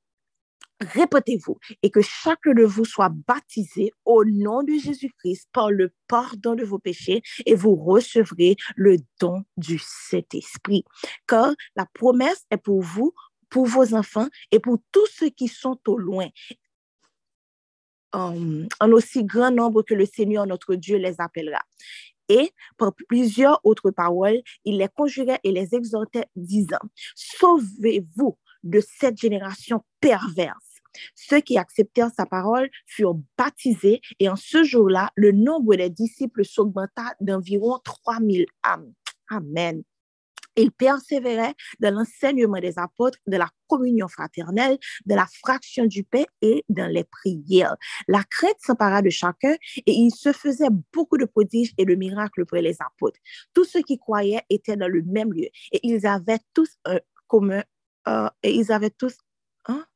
répétez-vous 0.82 1.58
et 1.82 1.90
que 1.90 2.02
chacun 2.02 2.54
de 2.54 2.64
vous 2.64 2.84
soit 2.84 3.12
baptisé 3.26 3.92
au 4.04 4.24
nom 4.24 4.62
de 4.62 4.74
Jésus-Christ 4.74 5.48
par 5.52 5.70
le 5.70 5.92
pardon 6.08 6.54
de 6.54 6.64
vos 6.64 6.78
péchés 6.78 7.22
et 7.46 7.54
vous 7.54 7.74
recevrez 7.74 8.56
le 8.76 8.96
don 9.20 9.44
du 9.56 9.78
Saint-Esprit. 9.78 10.84
Car 11.26 11.54
la 11.76 11.86
promesse 11.94 12.44
est 12.50 12.58
pour 12.58 12.82
vous, 12.82 13.14
pour 13.48 13.66
vos 13.66 13.94
enfants 13.94 14.28
et 14.50 14.58
pour 14.58 14.78
tous 14.92 15.06
ceux 15.06 15.30
qui 15.30 15.48
sont 15.48 15.78
au 15.86 15.98
loin, 15.98 16.28
en 18.12 18.92
aussi 18.92 19.24
grand 19.24 19.50
nombre 19.50 19.82
que 19.82 19.94
le 19.94 20.06
Seigneur 20.06 20.46
notre 20.46 20.74
Dieu 20.74 20.96
les 20.98 21.14
appellera. 21.18 21.62
Et 22.28 22.52
par 22.78 22.94
plusieurs 22.94 23.60
autres 23.64 23.90
paroles, 23.90 24.40
il 24.64 24.78
les 24.78 24.88
conjurait 24.88 25.40
et 25.44 25.52
les 25.52 25.74
exhortait, 25.74 26.26
disant, 26.36 26.78
Sauvez-vous 27.14 28.38
de 28.62 28.80
cette 28.80 29.18
génération 29.18 29.84
perverse. 30.00 30.80
Ceux 31.14 31.40
qui 31.40 31.58
acceptèrent 31.58 32.10
sa 32.14 32.26
parole 32.26 32.70
furent 32.86 33.18
baptisés 33.36 34.00
et 34.18 34.28
en 34.28 34.36
ce 34.36 34.62
jour-là, 34.62 35.10
le 35.14 35.32
nombre 35.32 35.74
des 35.74 35.90
disciples 35.90 36.44
s'augmenta 36.44 37.14
d'environ 37.20 37.78
3000 37.84 38.46
âmes. 38.62 38.92
Amen. 39.28 39.82
Il 40.56 40.70
persévérait 40.72 41.54
dans 41.80 41.94
l'enseignement 41.94 42.60
des 42.60 42.78
apôtres, 42.78 43.18
de 43.26 43.36
la 43.36 43.48
communion 43.68 44.08
fraternelle, 44.08 44.78
de 45.06 45.14
la 45.14 45.26
fraction 45.42 45.86
du 45.86 46.04
pain 46.04 46.24
et 46.42 46.64
dans 46.68 46.90
les 46.90 47.04
prières. 47.04 47.76
La 48.08 48.22
crainte 48.24 48.58
s'empara 48.58 49.02
de 49.02 49.10
chacun 49.10 49.54
et 49.76 49.92
il 49.92 50.10
se 50.10 50.32
faisait 50.32 50.68
beaucoup 50.92 51.16
de 51.16 51.24
prodiges 51.24 51.72
et 51.78 51.84
de 51.84 51.94
miracles 51.94 52.44
pour 52.44 52.58
les 52.58 52.76
apôtres. 52.80 53.18
Tous 53.54 53.64
ceux 53.64 53.82
qui 53.82 53.98
croyaient 53.98 54.42
étaient 54.50 54.76
dans 54.76 54.88
le 54.88 55.02
même 55.02 55.32
lieu 55.32 55.48
et 55.72 55.80
ils 55.82 56.06
avaient 56.06 56.40
tous 56.52 56.68
un 56.84 56.98
commun, 57.26 57.62
euh, 58.08 58.28
et 58.42 58.54
ils 58.54 58.70
avaient 58.72 58.90
tous, 58.90 59.16
hein? 59.66 59.86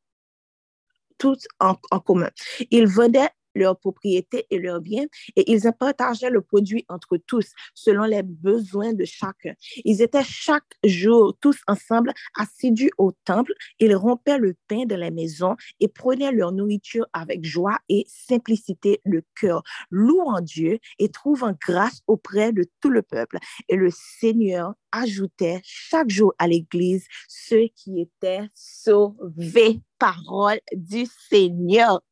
tout 1.18 1.36
en, 1.60 1.74
commun. 2.00 2.30
Ils 2.70 2.86
vendaient 2.86 3.30
leurs 3.56 3.78
propriétés 3.78 4.46
et 4.50 4.58
leurs 4.58 4.80
biens 4.80 5.06
et 5.34 5.50
ils 5.50 5.62
partageaient 5.78 6.30
le 6.30 6.42
produit 6.42 6.84
entre 6.88 7.16
tous 7.16 7.52
selon 7.74 8.04
les 8.04 8.22
besoins 8.22 8.92
de 8.92 9.04
chacun. 9.04 9.54
Ils 9.84 10.02
étaient 10.02 10.24
chaque 10.24 10.64
jour 10.84 11.36
tous 11.40 11.58
ensemble 11.66 12.12
assidus 12.38 12.90
au 12.98 13.12
temple. 13.24 13.52
Ils 13.80 13.96
rompaient 13.96 14.38
le 14.38 14.54
pain 14.68 14.84
de 14.84 14.94
la 14.94 15.10
maison 15.10 15.56
et 15.80 15.88
prenaient 15.88 16.32
leur 16.32 16.52
nourriture 16.52 17.06
avec 17.12 17.44
joie 17.44 17.78
et 17.88 18.04
simplicité 18.06 19.00
de 19.06 19.22
cœur, 19.40 19.62
louant 19.90 20.40
Dieu 20.40 20.78
et 20.98 21.08
trouvant 21.08 21.54
grâce 21.60 22.02
auprès 22.06 22.52
de 22.52 22.64
tout 22.80 22.90
le 22.90 23.02
peuple. 23.02 23.38
Et 23.68 23.76
le 23.76 23.90
Seigneur 23.90 24.74
ajoutait 24.92 25.60
chaque 25.62 26.10
jour 26.10 26.34
à 26.38 26.46
l'Église 26.46 27.06
ceux 27.28 27.68
qui 27.74 28.00
étaient 28.00 28.48
sauvés. 28.54 29.80
Parole 29.98 30.60
du 30.74 31.06
Seigneur. 31.30 32.02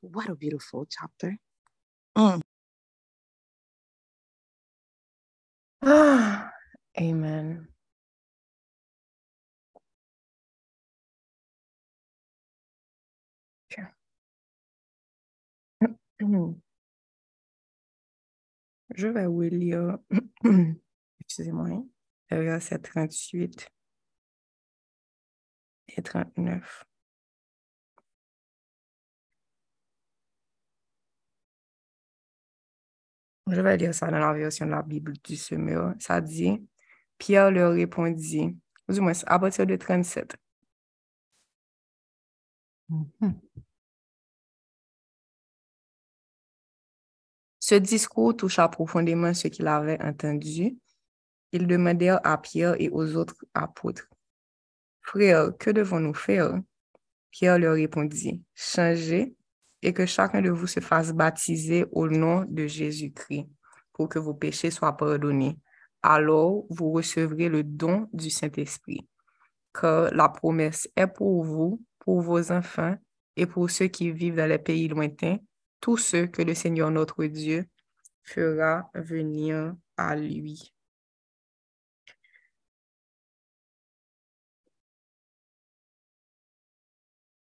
What 0.00 0.28
a 0.28 0.34
beautiful 0.34 0.86
chapter. 0.90 1.36
Mm. 2.16 2.42
Ah, 5.82 6.50
amen. 6.98 7.68
Je 18.94 19.08
vais 19.08 19.26
vous 19.26 19.42
lire, 19.42 19.98
excusez-moi, 21.20 21.68
hein, 21.70 21.86
verset 22.30 22.78
38 22.78 23.68
et 25.88 26.02
39. 26.02 26.85
Je 33.48 33.60
vais 33.60 33.76
lire 33.76 33.94
ça 33.94 34.10
dans 34.10 34.18
la 34.18 34.32
version 34.32 34.66
de 34.66 34.72
la 34.72 34.82
Bible 34.82 35.12
du 35.24 35.36
Semeur. 35.36 35.94
Ça 36.00 36.20
dit, 36.20 36.66
Pierre 37.18 37.50
leur 37.50 37.72
répondit, 37.72 38.56
du 38.88 39.00
moins 39.00 39.12
à 39.26 39.38
partir 39.38 39.66
de 39.66 39.76
37. 39.76 40.36
Mhm. 42.88 43.40
Ce 47.60 47.74
discours 47.74 48.36
toucha 48.36 48.68
profondément 48.68 49.34
ce 49.34 49.48
qu'il 49.48 49.66
avait 49.66 50.00
entendu. 50.00 50.78
Ils 51.52 51.66
demandèrent 51.66 52.20
à 52.24 52.38
Pierre 52.38 52.80
et 52.80 52.90
aux 52.90 53.16
autres 53.16 53.44
apôtres, 53.54 54.08
Frères, 55.02 55.56
que 55.56 55.70
devons-nous 55.70 56.14
faire? 56.14 56.60
Pierre 57.30 57.58
leur 57.58 57.74
répondit, 57.74 58.42
Changez 58.54 59.36
et 59.86 59.92
que 59.92 60.04
chacun 60.04 60.42
de 60.42 60.50
vous 60.50 60.66
se 60.66 60.80
fasse 60.80 61.12
baptiser 61.12 61.86
au 61.92 62.08
nom 62.08 62.44
de 62.48 62.66
Jésus-Christ 62.66 63.46
pour 63.92 64.08
que 64.08 64.18
vos 64.18 64.34
péchés 64.34 64.72
soient 64.72 64.96
pardonnés. 64.96 65.60
Alors, 66.02 66.64
vous 66.70 66.90
recevrez 66.90 67.48
le 67.48 67.62
don 67.62 68.08
du 68.12 68.28
Saint-Esprit, 68.28 69.08
car 69.72 70.12
la 70.12 70.28
promesse 70.28 70.88
est 70.96 71.06
pour 71.06 71.44
vous, 71.44 71.80
pour 72.00 72.20
vos 72.20 72.50
enfants 72.50 72.96
et 73.36 73.46
pour 73.46 73.70
ceux 73.70 73.86
qui 73.86 74.10
vivent 74.10 74.34
dans 74.34 74.48
les 74.48 74.58
pays 74.58 74.88
lointains, 74.88 75.38
tous 75.80 75.98
ceux 75.98 76.26
que 76.26 76.42
le 76.42 76.54
Seigneur 76.54 76.90
notre 76.90 77.24
Dieu 77.24 77.66
fera 78.24 78.90
venir 78.92 79.72
à 79.96 80.16
lui. 80.16 80.74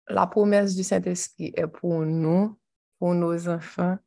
La 0.08 0.26
promesse 0.26 0.74
du 0.74 0.84
Saint-Esprit 0.84 1.52
est 1.56 1.66
pour 1.66 2.00
nous, 2.00 2.56
pour 2.98 3.14
nos 3.14 3.48
enfants, 3.48 3.98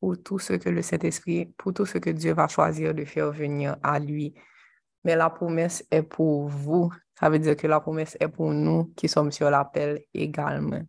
pour 0.00 0.20
tout 0.22 0.38
ce 0.38 0.54
que 0.54 0.68
le 0.68 0.82
Saint-Esprit, 0.82 1.46
pour 1.56 1.72
tout 1.72 1.86
ce 1.86 1.98
que 1.98 2.10
Dieu 2.10 2.32
va 2.34 2.48
choisir 2.48 2.94
de 2.94 3.04
faire 3.04 3.30
venir 3.32 3.76
à 3.82 3.98
lui. 3.98 4.34
Mais 5.04 5.14
la 5.14 5.30
promesse 5.30 5.86
est 5.90 6.02
pour 6.02 6.48
vous. 6.48 6.92
Ça 7.18 7.30
veut 7.30 7.38
dire 7.38 7.56
que 7.56 7.66
la 7.66 7.80
promesse 7.80 8.16
est 8.18 8.28
pour 8.28 8.50
nous 8.52 8.92
qui 8.96 9.08
sommes 9.08 9.30
sur 9.30 9.48
l'appel 9.50 10.02
également. 10.12 10.82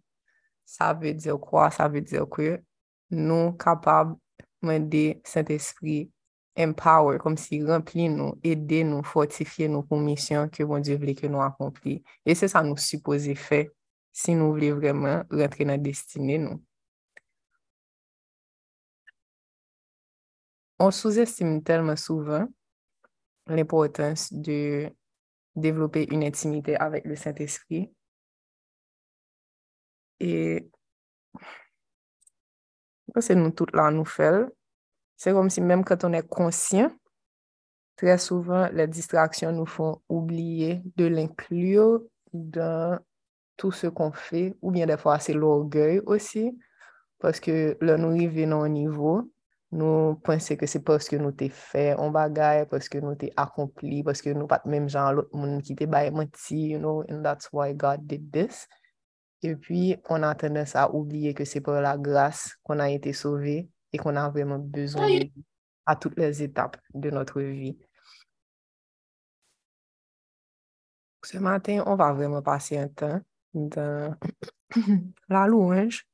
Ça 0.65 0.93
veut 0.93 1.13
dire 1.13 1.39
quoi? 1.39 1.69
Ça 1.69 1.87
veut 1.87 2.01
dire 2.01 2.27
que 2.27 2.59
nous 3.11 3.53
capables 3.53 4.15
de 4.63 5.15
Saint-Esprit 5.23 6.11
empower, 6.57 7.19
comme 7.19 7.37
si 7.37 7.63
remplir 7.63 8.11
nous, 8.11 8.33
aider 8.43 8.83
nous, 8.83 9.03
fortifier 9.03 9.67
nous 9.67 9.83
pour 9.83 9.99
mission 9.99 10.49
que 10.49 10.63
bon 10.63 10.79
Dieu 10.79 10.97
voulait 10.97 11.13
que 11.13 11.27
nous 11.27 11.41
accomplissions. 11.41 12.01
Et 12.25 12.35
c'est 12.35 12.47
ça 12.47 12.63
nous 12.63 12.75
supposons 12.75 13.35
faire 13.35 13.67
si 14.17 14.33
nous 14.33 14.51
voulons 14.51 14.75
vraiment 14.77 15.23
rentrer 15.29 15.63
dans 15.63 15.73
la 15.73 15.77
destinée, 15.77 16.39
nous. 16.39 16.63
On 20.79 20.89
sous-estime 20.89 21.61
tellement 21.61 21.95
souvent 21.95 22.47
l'importance 23.45 24.33
de 24.33 24.91
développer 25.55 26.11
une 26.11 26.23
intimité 26.23 26.75
avec 26.77 27.05
le 27.05 27.15
Saint-Esprit. 27.15 27.93
Et 30.19 30.67
c'est 33.19 33.35
nous 33.35 33.51
toutes 33.51 33.75
là, 33.75 33.91
nous 33.91 34.03
faisons. 34.03 34.49
C'est 35.15 35.31
comme 35.31 35.51
si 35.51 35.61
même 35.61 35.85
quand 35.85 36.03
on 36.03 36.13
est 36.13 36.27
conscient, 36.27 36.91
très 37.95 38.17
souvent, 38.17 38.67
les 38.69 38.87
distractions 38.87 39.51
nous 39.51 39.67
font 39.67 40.01
oublier 40.09 40.81
de 40.95 41.05
l'inclure 41.05 42.01
dans 42.33 42.99
tout 43.57 43.71
ce 43.71 43.87
qu'on 43.87 44.11
fait, 44.11 44.55
ou 44.61 44.71
bien 44.71 44.85
des 44.85 44.97
fois 44.97 45.19
c'est 45.19 45.33
l'orgueil 45.33 45.99
aussi, 46.05 46.57
parce 47.19 47.39
que 47.39 47.77
là, 47.81 47.97
nous 47.97 48.13
arrivons 48.13 48.59
au 48.59 48.67
niveau, 48.67 49.31
nous 49.71 50.15
pensons 50.23 50.55
que 50.55 50.65
c'est 50.65 50.83
parce 50.83 51.09
que 51.09 51.15
nous 51.15 51.31
t'ai 51.31 51.49
fait 51.49 51.91
un 51.91 52.09
bagage, 52.09 52.67
parce 52.69 52.87
que 52.87 52.99
nous 52.99 53.15
t'ai 53.15 53.33
accompli, 53.35 54.03
parce 54.03 54.21
que 54.21 54.29
nous 54.29 54.47
pas 54.47 54.61
même 54.65 54.87
genre 54.87 55.13
l'autre 55.13 55.35
monde 55.35 55.61
qui 55.61 55.75
t'ai 55.75 55.87
menti, 55.87 56.69
you 56.69 56.79
know, 56.79 57.03
and 57.09 57.23
that's 57.23 57.49
why 57.51 57.73
God 57.73 58.05
did 58.05 58.31
this. 58.31 58.67
Et 59.43 59.55
puis, 59.55 59.95
on 60.09 60.23
a 60.23 60.33
tendance 60.35 60.75
à 60.75 60.93
oublier 60.93 61.33
que 61.33 61.45
c'est 61.45 61.61
par 61.61 61.81
la 61.81 61.97
grâce 61.97 62.55
qu'on 62.63 62.79
a 62.79 62.89
été 62.89 63.13
sauvé 63.13 63.69
et 63.91 63.97
qu'on 63.97 64.15
a 64.15 64.29
vraiment 64.29 64.57
besoin 64.57 65.07
à 65.85 65.95
toutes 65.95 66.17
les 66.17 66.41
étapes 66.41 66.77
de 66.93 67.09
notre 67.11 67.41
vie. 67.41 67.77
Ce 71.23 71.37
matin, 71.37 71.83
on 71.85 71.95
va 71.95 72.13
vraiment 72.13 72.41
passer 72.41 72.77
un 72.77 72.87
temps 72.87 73.21
dans 73.53 74.15
la 75.29 75.47
louange. 75.47 76.07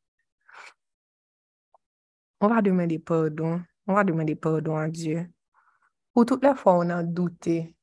On 2.39 2.47
va 2.47 2.61
demander 2.61 2.99
pardon. 2.99 3.61
On 3.87 3.93
va 3.93 4.03
demander 4.03 4.35
pardon 4.35 4.75
à 4.75 4.89
Dieu. 4.89 5.29
Pour 6.13 6.25
toutes 6.25 6.43
les 6.43 6.55
fois 6.55 6.77
où 6.77 6.83
on 6.83 6.89
a 6.89 7.03
douté 7.03 7.75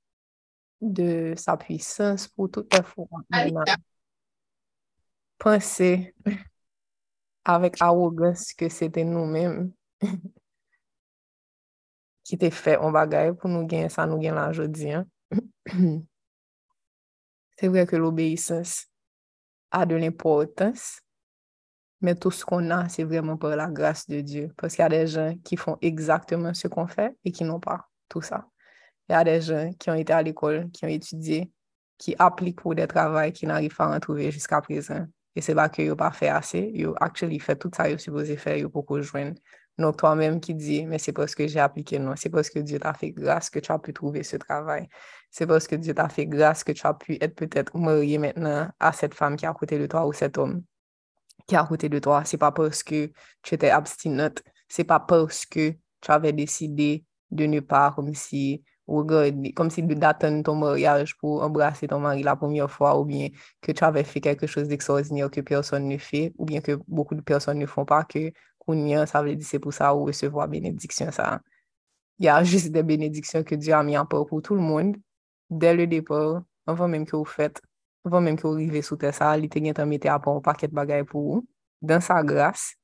de 0.80 1.34
sa 1.36 1.56
puissance, 1.56 2.28
pour 2.28 2.50
toutes 2.50 2.72
les 2.74 2.82
fois 2.82 3.06
où 3.10 3.18
on 3.32 3.60
a 3.60 3.76
pensé 5.38 6.14
avec 7.44 7.80
arrogance 7.80 8.52
que 8.52 8.68
c'était 8.68 9.04
nous-mêmes 9.04 9.72
qui 12.24 12.38
t'ai 12.38 12.50
fait 12.50 12.76
un 12.76 12.90
bagage 12.92 13.32
pour 13.32 13.48
nous 13.50 13.66
gagner 13.66 13.88
ça, 13.88 14.06
nous 14.06 14.18
gagner 14.18 14.48
aujourd'hui. 14.48 14.92
Hein. 14.92 15.06
C'est 17.58 17.68
vrai 17.68 17.86
que 17.86 17.96
l'obéissance 17.96 18.89
a 19.70 19.86
de 19.86 19.96
l'importance, 19.96 21.00
mais 22.00 22.14
tout 22.14 22.30
ce 22.30 22.44
qu'on 22.44 22.70
a, 22.70 22.88
c'est 22.88 23.04
vraiment 23.04 23.36
pour 23.36 23.50
la 23.50 23.66
grâce 23.66 24.06
de 24.08 24.20
Dieu. 24.20 24.52
Parce 24.56 24.74
qu'il 24.74 24.82
y 24.82 24.86
a 24.86 24.88
des 24.88 25.06
gens 25.06 25.34
qui 25.44 25.56
font 25.56 25.76
exactement 25.82 26.54
ce 26.54 26.68
qu'on 26.68 26.86
fait 26.86 27.14
et 27.24 27.32
qui 27.32 27.44
n'ont 27.44 27.60
pas 27.60 27.88
tout 28.08 28.22
ça. 28.22 28.46
Il 29.08 29.12
y 29.12 29.14
a 29.16 29.24
des 29.24 29.40
gens 29.40 29.70
qui 29.78 29.90
ont 29.90 29.94
été 29.94 30.12
à 30.12 30.22
l'école, 30.22 30.70
qui 30.70 30.84
ont 30.84 30.88
étudié, 30.88 31.50
qui 31.98 32.14
appliquent 32.18 32.60
pour 32.62 32.74
des 32.74 32.86
travaux 32.86 33.30
qui 33.32 33.46
n'arrivent 33.46 33.76
pas 33.76 33.84
à 33.84 33.96
en 33.96 34.00
trouver 34.00 34.30
jusqu'à 34.30 34.60
présent. 34.60 35.06
Et 35.36 35.40
c'est 35.42 35.54
pas 35.54 35.68
que 35.68 35.82
n'ont 35.82 35.96
pas 35.96 36.10
fait 36.10 36.28
assez, 36.28 36.70
ils 36.74 36.88
ont 36.88 36.94
actually 36.94 37.38
fait 37.38 37.56
tout 37.56 37.70
ça, 37.74 37.88
ils 37.88 37.94
ont 37.94 37.98
supposé 37.98 38.36
faire 38.36 38.68
pour 38.70 38.86
rejoindre. 38.86 39.38
Donc, 39.80 39.96
toi-même 39.96 40.40
qui 40.40 40.54
dis, 40.54 40.86
mais 40.86 40.98
c'est 40.98 41.12
parce 41.12 41.34
que 41.34 41.46
j'ai 41.48 41.60
appliqué, 41.60 41.98
non, 41.98 42.14
c'est 42.16 42.30
parce 42.30 42.50
que 42.50 42.58
Dieu 42.60 42.78
t'a 42.78 42.94
fait 42.94 43.10
grâce 43.10 43.50
que 43.50 43.58
tu 43.58 43.72
as 43.72 43.78
pu 43.78 43.92
trouver 43.92 44.22
ce 44.22 44.36
travail. 44.36 44.88
C'est 45.30 45.46
parce 45.46 45.66
que 45.66 45.76
Dieu 45.76 45.94
t'a 45.94 46.08
fait 46.08 46.26
grâce 46.26 46.64
que 46.64 46.72
tu 46.72 46.86
as 46.86 46.94
pu 46.94 47.16
être 47.20 47.34
peut-être 47.34 47.76
marié 47.76 48.18
maintenant 48.18 48.68
à 48.78 48.92
cette 48.92 49.14
femme 49.14 49.36
qui 49.36 49.44
est 49.46 49.48
à 49.48 49.54
côté 49.54 49.78
de 49.78 49.86
toi 49.86 50.06
ou 50.06 50.12
cet 50.12 50.38
homme 50.38 50.62
qui 51.50 51.56
est 51.56 51.58
à 51.58 51.64
côté 51.64 51.88
de 51.88 51.98
toi. 51.98 52.24
C'est 52.24 52.38
pas 52.38 52.52
parce 52.52 52.82
que 52.82 53.10
tu 53.42 53.54
étais 53.54 53.70
abstinente. 53.70 54.42
C'est 54.68 54.84
pas 54.84 55.00
parce 55.00 55.46
que 55.46 55.72
tu 56.00 56.10
avais 56.10 56.32
décidé 56.32 57.04
de 57.30 57.46
ne 57.46 57.60
pas, 57.60 57.92
comme 57.92 58.14
si, 58.14 58.62
comme 58.86 59.70
si 59.70 59.82
d'attendre 59.82 60.42
ton 60.44 60.54
mariage 60.54 61.16
pour 61.18 61.42
embrasser 61.42 61.88
ton 61.88 62.00
mari 62.00 62.22
la 62.22 62.36
première 62.36 62.70
fois, 62.70 62.98
ou 63.00 63.04
bien 63.04 63.28
que 63.60 63.72
tu 63.72 63.84
avais 63.84 64.04
fait 64.04 64.20
quelque 64.20 64.46
chose 64.46 64.68
d'extraordinaire 64.68 65.30
que 65.30 65.40
personne 65.40 65.88
ne 65.88 65.98
fait, 65.98 66.32
ou 66.38 66.44
bien 66.44 66.60
que 66.60 66.78
beaucoup 66.86 67.14
de 67.14 67.20
personnes 67.20 67.58
ne 67.58 67.66
font 67.66 67.84
pas, 67.84 68.04
que 68.04 68.32
kounyen, 68.70 69.08
sa 69.10 69.24
vle 69.24 69.34
di 69.38 69.46
se 69.46 69.58
pou 69.62 69.74
sa 69.74 69.90
ou 69.96 70.06
resevo 70.08 70.42
a 70.42 70.46
benediksyon 70.50 71.10
sa. 71.14 71.40
Ya 72.22 72.38
jist 72.44 72.70
de 72.72 72.82
benediksyon 72.86 73.44
ke 73.48 73.58
Diyo 73.58 73.78
a 73.78 73.82
mi 73.82 73.98
anpor 73.98 74.26
pou 74.28 74.40
tout 74.44 74.54
l'moun, 74.54 74.94
de 75.50 75.72
le 75.74 75.86
depor, 75.90 76.44
anvan 76.70 76.92
menm 76.94 77.06
ki 77.08 77.16
ou 77.18 77.26
fet, 77.26 77.58
anvan 78.06 78.28
menm 78.28 78.38
ki 78.38 78.46
ou 78.46 78.58
rive 78.58 78.84
sou 78.86 79.00
te 79.00 79.10
sa, 79.16 79.32
li 79.34 79.50
te 79.50 79.62
gen 79.62 79.74
tan 79.74 79.88
mette 79.90 80.08
apon 80.12 80.38
paket 80.44 80.72
bagay 80.76 81.02
pou 81.08 81.38
ou, 81.38 81.46
dan 81.82 82.04
sa 82.04 82.20
grase, 82.22 82.76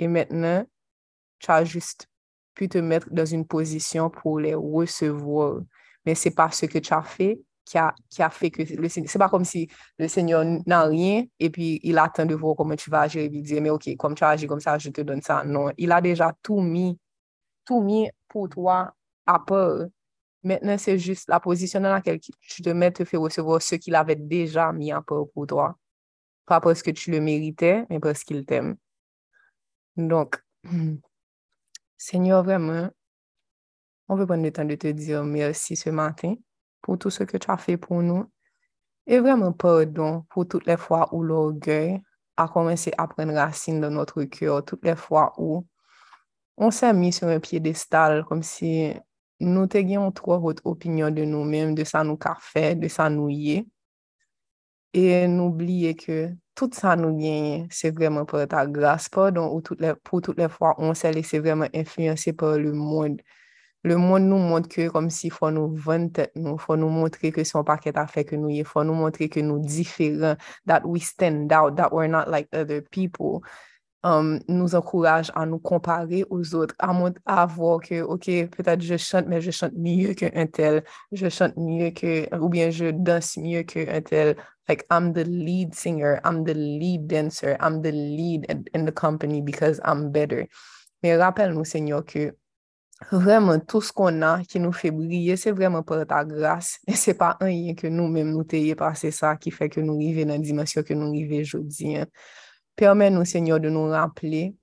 e 0.00 0.08
metnen, 0.08 0.64
cha 1.42 1.60
jist 1.66 2.06
pu 2.58 2.70
te 2.70 2.80
mette 2.82 3.10
dans 3.12 3.34
un 3.34 3.44
posisyon 3.44 4.10
pou 4.14 4.38
le 4.42 4.54
resevo. 4.56 5.66
Men 6.06 6.16
se 6.16 6.32
pa 6.34 6.48
se 6.54 6.68
ke 6.70 6.80
cha 6.80 7.02
fe, 7.04 7.34
qui 7.68 7.76
a, 7.76 7.94
qui 8.08 8.22
a 8.22 8.30
fait 8.30 8.50
que 8.50 8.62
le 8.62 8.88
Seigneur, 8.88 9.10
c'est 9.10 9.18
pas 9.18 9.28
comme 9.28 9.44
si 9.44 9.68
le 9.98 10.08
Seigneur 10.08 10.42
n'a 10.66 10.84
rien 10.84 11.24
et 11.38 11.50
puis 11.50 11.80
il 11.82 11.98
attend 11.98 12.24
de 12.24 12.34
voir 12.34 12.56
comment 12.56 12.76
tu 12.76 12.88
vas 12.88 13.02
agir 13.02 13.22
et 13.22 13.28
puis 13.28 13.42
dire, 13.42 13.60
mais 13.60 13.68
ok, 13.68 13.94
comme 13.96 14.14
tu 14.14 14.24
as 14.24 14.30
agi 14.30 14.46
comme 14.46 14.60
ça, 14.60 14.78
je 14.78 14.88
te 14.88 15.02
donne 15.02 15.20
ça. 15.20 15.44
Non, 15.44 15.70
il 15.76 15.92
a 15.92 16.00
déjà 16.00 16.34
tout 16.42 16.60
mis, 16.60 16.98
tout 17.66 17.82
mis 17.82 18.10
pour 18.26 18.48
toi 18.48 18.94
à 19.26 19.38
part. 19.38 19.80
Maintenant, 20.42 20.78
c'est 20.78 20.98
juste 20.98 21.28
la 21.28 21.40
position 21.40 21.80
dans 21.80 21.90
laquelle 21.90 22.20
tu 22.20 22.62
te 22.62 22.70
mets 22.70 22.90
te 22.90 23.04
faire 23.04 23.20
recevoir 23.20 23.60
ce 23.60 23.74
qu'il 23.74 23.94
avait 23.94 24.16
déjà 24.16 24.72
mis 24.72 24.90
à 24.90 25.02
part 25.02 25.26
pour 25.34 25.46
toi. 25.46 25.76
Pas 26.46 26.60
parce 26.60 26.82
que 26.82 26.90
tu 26.90 27.10
le 27.10 27.20
méritais, 27.20 27.84
mais 27.90 28.00
parce 28.00 28.24
qu'il 28.24 28.46
t'aime. 28.46 28.76
Donc, 29.96 30.42
Seigneur, 31.98 32.42
vraiment, 32.42 32.88
On 34.08 34.16
veut 34.16 34.26
prendre 34.26 34.42
le 34.42 34.52
temps 34.52 34.64
de 34.64 34.74
te 34.74 34.86
dire 34.86 35.22
merci 35.22 35.76
ce 35.76 35.90
matin 35.90 36.34
pour 36.82 36.98
tout 36.98 37.10
ce 37.10 37.24
que 37.24 37.36
tu 37.36 37.50
as 37.50 37.56
fait 37.56 37.76
pour 37.76 38.02
nous. 38.02 38.26
Et 39.06 39.18
vraiment 39.20 39.52
pardon 39.52 40.24
pour 40.30 40.46
toutes 40.46 40.66
les 40.66 40.76
fois 40.76 41.08
où 41.14 41.22
l'orgueil 41.22 42.02
a 42.36 42.46
commencé 42.48 42.92
à 42.98 43.08
prendre 43.08 43.34
racine 43.34 43.80
dans 43.80 43.90
notre 43.90 44.22
cœur, 44.24 44.64
toutes 44.64 44.84
les 44.84 44.96
fois 44.96 45.32
où 45.38 45.66
on 46.56 46.70
s'est 46.70 46.92
mis 46.92 47.12
sur 47.12 47.28
un 47.28 47.40
piédestal 47.40 48.24
comme 48.24 48.42
si 48.42 48.92
nous 49.40 49.66
t'ayons 49.66 50.10
trop 50.12 50.38
votre 50.38 50.66
opinion 50.66 51.10
de 51.10 51.24
nous-mêmes, 51.24 51.74
de 51.74 51.84
ça 51.84 52.02
nous 52.04 52.18
fait, 52.40 52.74
de 52.74 52.88
ça 52.88 53.08
nous 53.08 53.28
y 53.28 53.52
est. 53.52 53.66
Et 54.92 55.28
n'oubliez 55.28 55.94
que 55.94 56.30
tout 56.54 56.70
ça 56.72 56.96
nous 56.96 57.16
gagne, 57.16 57.68
c'est 57.70 57.90
vraiment 57.90 58.24
par 58.24 58.46
ta 58.48 58.66
grâce. 58.66 59.08
Pardon 59.08 59.54
ou 59.54 59.60
toutes 59.60 59.80
les, 59.80 59.94
pour 59.94 60.20
toutes 60.20 60.38
les 60.38 60.48
fois 60.48 60.74
on 60.78 60.94
s'est 60.94 61.12
laissé 61.12 61.38
vraiment 61.38 61.68
influencer 61.74 62.32
par 62.32 62.58
le 62.58 62.72
monde. 62.72 63.20
Le 63.86 63.94
moun 63.96 64.24
nou 64.26 64.42
montre 64.42 64.72
ke 64.72 64.88
kom 64.90 65.06
si 65.14 65.30
fò 65.30 65.52
nou 65.54 65.70
vante, 65.84 66.26
nou 66.34 66.58
fò 66.58 66.74
nou 66.74 66.90
montre 66.90 67.30
ke 67.34 67.44
son 67.46 67.62
paket 67.66 67.98
a 68.00 68.08
fè 68.10 68.24
ke 68.26 68.38
nou 68.40 68.50
ye, 68.50 68.64
fò 68.66 68.82
nou 68.82 68.98
montre 68.98 69.28
ke 69.30 69.44
nou 69.44 69.62
diferent, 69.62 70.40
that 70.66 70.86
we 70.86 70.98
stand 70.98 71.52
out, 71.54 71.76
that 71.76 71.92
we're 71.94 72.10
not 72.10 72.28
like 72.28 72.48
other 72.52 72.82
people. 72.82 73.44
Um, 74.04 74.38
nous 74.48 74.76
encourage 74.76 75.32
à 75.34 75.44
nous 75.44 75.58
comparer 75.58 76.24
aux 76.30 76.54
autres, 76.54 76.74
à, 76.78 76.92
à 77.26 77.46
voir 77.46 77.80
que, 77.80 78.00
OK, 78.00 78.26
peut-être 78.26 78.80
je 78.80 78.96
chante, 78.96 79.26
mais 79.26 79.40
je 79.40 79.50
chante 79.50 79.72
mieux 79.74 80.14
qu'un 80.14 80.46
tel, 80.46 80.84
je 81.10 81.28
chante 81.28 81.56
mieux 81.56 81.90
que, 81.90 82.32
ou 82.36 82.48
bien 82.48 82.70
je 82.70 82.90
danse 82.92 83.36
mieux 83.36 83.62
qu'un 83.64 84.00
tel. 84.02 84.36
Like, 84.68 84.84
I'm 84.90 85.12
the 85.12 85.24
lead 85.24 85.74
singer, 85.74 86.20
I'm 86.24 86.44
the 86.44 86.54
lead 86.54 87.08
dancer, 87.08 87.56
I'm 87.60 87.82
the 87.82 87.90
lead 87.90 88.46
in, 88.48 88.64
in 88.74 88.84
the 88.84 88.92
company 88.92 89.40
because 89.40 89.80
I'm 89.84 90.10
better. 90.12 90.46
Mais 91.02 91.16
rappelle-nous, 91.16 91.64
Seigneur, 91.64 92.04
que 92.04 92.34
Vreman 92.98 93.60
tout 93.62 93.84
s 93.84 93.92
kon 93.94 94.24
a 94.26 94.32
ki 94.42 94.58
nou 94.58 94.74
fe 94.74 94.90
brye, 94.90 95.36
se 95.38 95.52
vreman 95.54 95.84
pou 95.86 96.02
ta 96.08 96.24
grase. 96.26 96.80
E 96.82 96.96
se 96.98 97.14
pa 97.16 97.36
an 97.38 97.52
yen 97.52 97.76
ke 97.78 97.92
nou 97.92 98.10
menm 98.10 98.32
nou 98.34 98.42
teye 98.42 98.74
pase 98.78 99.12
sa 99.14 99.36
ki 99.38 99.52
fe 99.54 99.70
ke 99.70 99.84
nou 99.84 100.02
rive 100.02 100.26
nan 100.26 100.42
dimensyon 100.42 100.86
ke 100.86 100.96
nou 100.98 101.14
rive 101.14 101.44
jodi. 101.46 101.94
Permen 102.78 103.14
nou, 103.14 103.26
Senyor, 103.26 103.62
de 103.62 103.70
nou 103.70 103.90
rample 103.94 104.57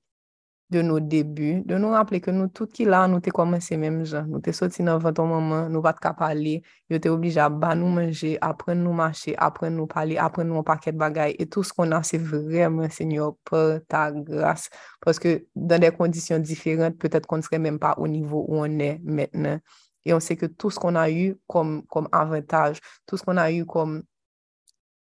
de 0.75 0.81
nos 0.81 0.99
débuts, 0.99 1.61
de 1.65 1.77
nous 1.77 1.89
rappeler 1.89 2.19
que 2.19 2.31
nous, 2.31 2.49
tout 2.49 2.67
qui 2.67 2.83
là, 2.83 3.07
nous 3.07 3.21
t'es 3.21 3.31
commencé 3.31 3.77
même 3.77 4.05
gens. 4.05 4.25
Nous 4.27 4.39
t'es 4.41 4.51
sorti 4.51 4.83
dans 4.83 4.97
votre 4.97 5.23
moment, 5.23 5.69
nous 5.69 5.81
va 5.81 5.93
te 5.93 5.99
parler, 5.99 6.63
nous 6.89 6.99
t'es 6.99 7.07
obligé 7.07 7.39
à 7.39 7.47
bas 7.49 7.75
nous 7.75 7.87
manger, 7.87 8.37
apprendre 8.41 8.81
nous 8.81 8.91
marcher, 8.91 9.35
apprendre 9.37 9.77
nous 9.77 9.87
parler, 9.87 10.17
apprendre 10.17 10.49
nous 10.49 10.57
un 10.57 10.63
paquet 10.63 10.91
de 10.91 10.97
bagailles. 10.97 11.35
Et 11.39 11.45
tout 11.47 11.63
ce 11.63 11.71
qu'on 11.71 11.91
a, 11.93 12.03
c'est 12.03 12.17
vraiment, 12.17 12.89
Seigneur, 12.89 13.35
par 13.49 13.79
ta 13.87 14.11
grâce. 14.11 14.69
Parce 14.99 15.17
que 15.17 15.45
dans 15.55 15.79
des 15.79 15.91
conditions 15.91 16.39
différentes, 16.39 16.97
peut-être 16.97 17.25
qu'on 17.25 17.37
ne 17.37 17.41
serait 17.41 17.59
même 17.59 17.79
pas 17.79 17.95
au 17.97 18.07
niveau 18.07 18.45
où 18.49 18.57
on 18.57 18.79
est 18.79 18.99
maintenant. 19.03 19.59
Et 20.03 20.13
on 20.13 20.19
sait 20.19 20.35
que 20.35 20.45
tout 20.45 20.69
ce 20.69 20.77
qu'on 20.77 20.95
a 20.95 21.09
eu 21.09 21.37
comme, 21.47 21.83
comme 21.87 22.09
avantage, 22.11 22.79
tout 23.05 23.15
ce 23.15 23.23
qu'on 23.23 23.37
a 23.37 23.49
eu 23.49 23.65
comme, 23.65 24.03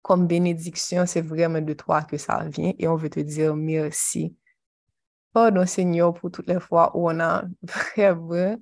comme 0.03 0.29
bénédiction, 0.29 1.05
c'est 1.07 1.21
vraiment 1.21 1.61
de 1.61 1.73
toi 1.73 2.03
que 2.03 2.17
ça 2.17 2.45
vient. 2.49 2.73
Et 2.79 2.87
on 2.87 2.95
veut 2.95 3.11
te 3.11 3.21
dire 3.21 3.57
merci. 3.57 4.37
Pardon, 5.35 5.67
Seigneur, 5.67 6.15
pour 6.15 6.31
toutes 6.31 6.47
les 6.47 6.61
fois 6.61 6.97
où 6.97 7.11
on 7.11 7.19
a 7.19 7.43
vraiment, 7.63 8.57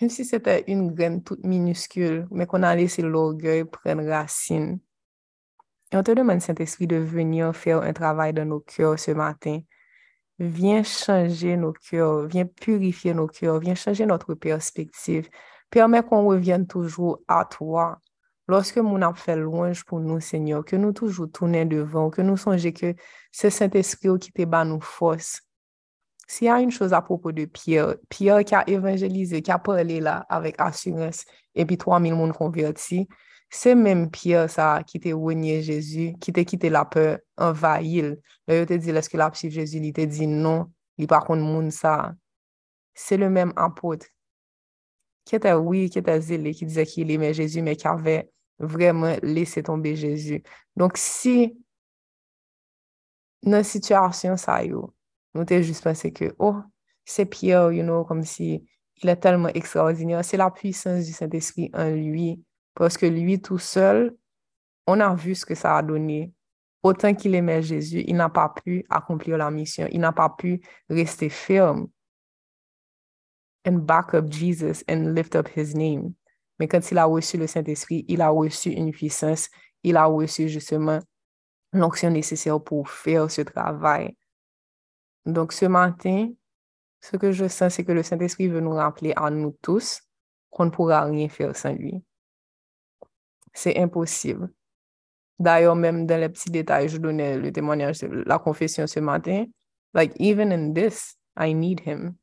même 0.00 0.10
si 0.10 0.24
c'était 0.24 0.64
une 0.66 0.92
graine 0.92 1.22
toute 1.22 1.44
minuscule, 1.44 2.26
mais 2.32 2.46
qu'on 2.46 2.64
a 2.64 2.74
laissé 2.74 3.00
l'orgueil 3.00 3.64
prendre 3.64 4.04
racine. 4.08 4.80
Et 5.92 5.96
on 5.96 6.02
te 6.02 6.10
demande, 6.10 6.40
Saint-Esprit, 6.40 6.88
de 6.88 6.96
venir 6.96 7.54
faire 7.54 7.80
un 7.82 7.92
travail 7.92 8.32
dans 8.32 8.44
nos 8.44 8.58
cœurs 8.58 8.98
ce 8.98 9.12
matin. 9.12 9.60
Viens 10.40 10.82
changer 10.82 11.56
nos 11.56 11.74
cœurs, 11.74 12.26
viens 12.26 12.46
purifier 12.46 13.14
nos 13.14 13.28
cœurs, 13.28 13.60
viens 13.60 13.76
changer 13.76 14.06
notre 14.06 14.34
perspective. 14.34 15.28
Permets 15.70 16.02
qu'on 16.02 16.26
revienne 16.26 16.66
toujours 16.66 17.20
à 17.28 17.44
toi. 17.44 18.00
Lorsque 18.50 18.78
mon 18.78 19.00
a 19.02 19.14
fait 19.14 19.36
louange 19.36 19.84
pour 19.84 20.00
nous, 20.00 20.18
Seigneur, 20.18 20.64
que 20.64 20.74
nous 20.74 20.92
toujours 20.92 21.30
tourner 21.30 21.64
devant, 21.64 22.10
que 22.10 22.20
nous 22.20 22.36
songeons 22.36 22.72
que 22.72 22.96
c'est 23.30 23.48
Saint-Esprit 23.48 24.18
qui 24.18 24.32
te 24.32 24.44
bat 24.44 24.64
nos 24.64 24.80
forces. 24.80 25.42
S'il 26.26 26.48
y 26.48 26.50
a 26.50 26.60
une 26.60 26.72
chose 26.72 26.92
à 26.92 27.00
propos 27.00 27.30
de 27.30 27.44
Pierre, 27.44 27.94
Pierre 28.08 28.44
qui 28.44 28.56
a 28.56 28.68
évangélisé, 28.68 29.40
qui 29.40 29.52
a 29.52 29.60
parlé 29.60 30.00
là 30.00 30.26
avec 30.28 30.56
assurance, 30.58 31.24
et 31.54 31.64
puis 31.64 31.78
3000 31.78 32.12
personnes 32.12 32.32
convertis, 32.32 33.08
c'est 33.48 33.76
même 33.76 34.10
Pierre 34.10 34.48
qui 34.84 34.98
t'a 34.98 35.14
renié 35.14 35.62
Jésus, 35.62 36.14
qui 36.20 36.32
t'a 36.32 36.42
quitté 36.42 36.70
la 36.70 36.84
peur, 36.84 37.18
envahi. 37.36 38.02
Là, 38.02 38.16
il 38.48 38.66
te 38.66 38.74
dit, 38.74 38.90
est-ce 38.90 39.08
que 39.08 39.16
la 39.16 39.30
Jésus, 39.32 39.78
il 39.78 39.92
te 39.92 40.00
dit 40.00 40.26
non, 40.26 40.72
il 40.98 41.06
par 41.06 41.24
contre 41.24 41.42
monde 41.42 41.70
ça. 41.70 42.14
C'est 42.94 43.16
le 43.16 43.30
même 43.30 43.52
apôtre 43.54 44.06
qui 45.24 45.36
était 45.36 45.52
oui, 45.52 45.88
qui 45.88 46.00
était 46.00 46.20
zélé, 46.20 46.52
qui 46.52 46.66
disait 46.66 46.84
qu'il 46.84 47.12
aimait 47.12 47.32
Jésus, 47.32 47.62
mais 47.62 47.76
qui 47.76 47.86
avait 47.86 48.28
vraiment 48.60 49.16
laisser 49.22 49.62
tomber 49.62 49.96
Jésus. 49.96 50.42
Donc, 50.76 50.96
si 50.96 51.56
nan 53.42 53.64
situasyon 53.64 54.36
sa 54.40 54.60
yo, 54.66 54.90
nou 55.34 55.48
te 55.48 55.56
jist 55.64 55.84
pense 55.84 56.10
ke, 56.12 56.30
oh, 56.38 56.60
se 57.08 57.24
Pierre, 57.24 57.72
you 57.72 57.82
know, 57.82 58.04
kom 58.04 58.22
si 58.22 58.60
il 59.02 59.08
est 59.08 59.16
tellement 59.16 59.48
extraordinaire, 59.48 60.24
c'est 60.24 60.36
la 60.36 60.50
puissance 60.50 61.06
du 61.06 61.12
Saint-Esprit 61.12 61.70
en 61.72 61.88
lui, 61.88 62.42
parce 62.74 62.98
que 62.98 63.06
lui 63.06 63.40
tout 63.40 63.58
seul, 63.58 64.14
on 64.86 65.00
a 65.00 65.14
vu 65.14 65.34
ce 65.34 65.46
que 65.46 65.54
ça 65.54 65.76
a 65.76 65.82
donné. 65.82 66.32
Autant 66.82 67.14
qu'il 67.14 67.34
aimait 67.34 67.62
Jésus, 67.62 68.04
il 68.06 68.16
n'a 68.16 68.28
pas 68.28 68.48
pu 68.48 68.84
accomplir 68.88 69.36
la 69.36 69.50
mission, 69.50 69.86
il 69.90 70.00
n'a 70.00 70.12
pas 70.12 70.30
pu 70.30 70.60
rester 70.88 71.28
ferme. 71.28 71.88
And 73.66 73.84
back 73.84 74.14
up 74.14 74.30
Jesus 74.30 74.82
and 74.88 75.14
lift 75.14 75.34
up 75.34 75.48
his 75.48 75.74
name. 75.74 76.14
Mais 76.60 76.68
quand 76.68 76.90
il 76.90 76.98
a 76.98 77.06
reçu 77.06 77.38
le 77.38 77.46
Saint-Esprit, 77.46 78.04
il 78.06 78.20
a 78.20 78.28
reçu 78.28 78.68
une 78.70 78.92
puissance, 78.92 79.48
il 79.82 79.96
a 79.96 80.04
reçu 80.04 80.46
justement 80.50 80.98
l'onction 81.72 82.10
nécessaire 82.10 82.62
pour 82.62 82.90
faire 82.90 83.30
ce 83.30 83.40
travail. 83.40 84.14
Donc 85.24 85.54
ce 85.54 85.64
matin, 85.64 86.30
ce 87.00 87.16
que 87.16 87.32
je 87.32 87.48
sens, 87.48 87.74
c'est 87.74 87.84
que 87.84 87.92
le 87.92 88.02
Saint-Esprit 88.02 88.48
veut 88.48 88.60
nous 88.60 88.74
rappeler 88.74 89.14
à 89.16 89.30
nous 89.30 89.56
tous 89.62 90.02
qu'on 90.50 90.66
ne 90.66 90.70
pourra 90.70 91.04
rien 91.04 91.30
faire 91.30 91.56
sans 91.56 91.72
lui. 91.72 92.04
C'est 93.54 93.78
impossible. 93.78 94.52
D'ailleurs, 95.38 95.76
même 95.76 96.04
dans 96.04 96.20
les 96.20 96.28
petits 96.28 96.50
détails, 96.50 96.90
je 96.90 96.98
donnais 96.98 97.38
le 97.38 97.50
témoignage, 97.50 98.02
la 98.02 98.38
confession 98.38 98.86
ce 98.86 99.00
matin. 99.00 99.46
Like, 99.94 100.12
even 100.18 100.52
in 100.52 100.74
this, 100.74 101.16
I 101.38 101.54
need 101.54 101.80
him. 101.86 102.16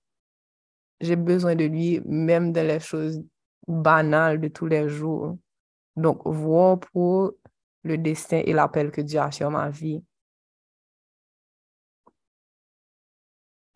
J'ai 1.02 1.16
besoin 1.16 1.56
de 1.56 1.66
lui, 1.66 2.02
même 2.06 2.52
dans 2.52 2.66
les 2.66 2.80
choses 2.80 3.20
banal 3.68 4.40
de 4.40 4.48
tous 4.48 4.66
les 4.66 4.90
jours. 4.90 5.38
Donc, 5.96 6.22
voir 6.26 6.80
pour 6.80 7.34
le 7.84 7.98
destin 7.98 8.42
et 8.46 8.54
l'appel 8.54 8.92
que 8.92 9.02
Dieu 9.02 9.20
a 9.20 9.32
sur 9.32 9.50
ma 9.50 9.70
vie. 9.70 10.04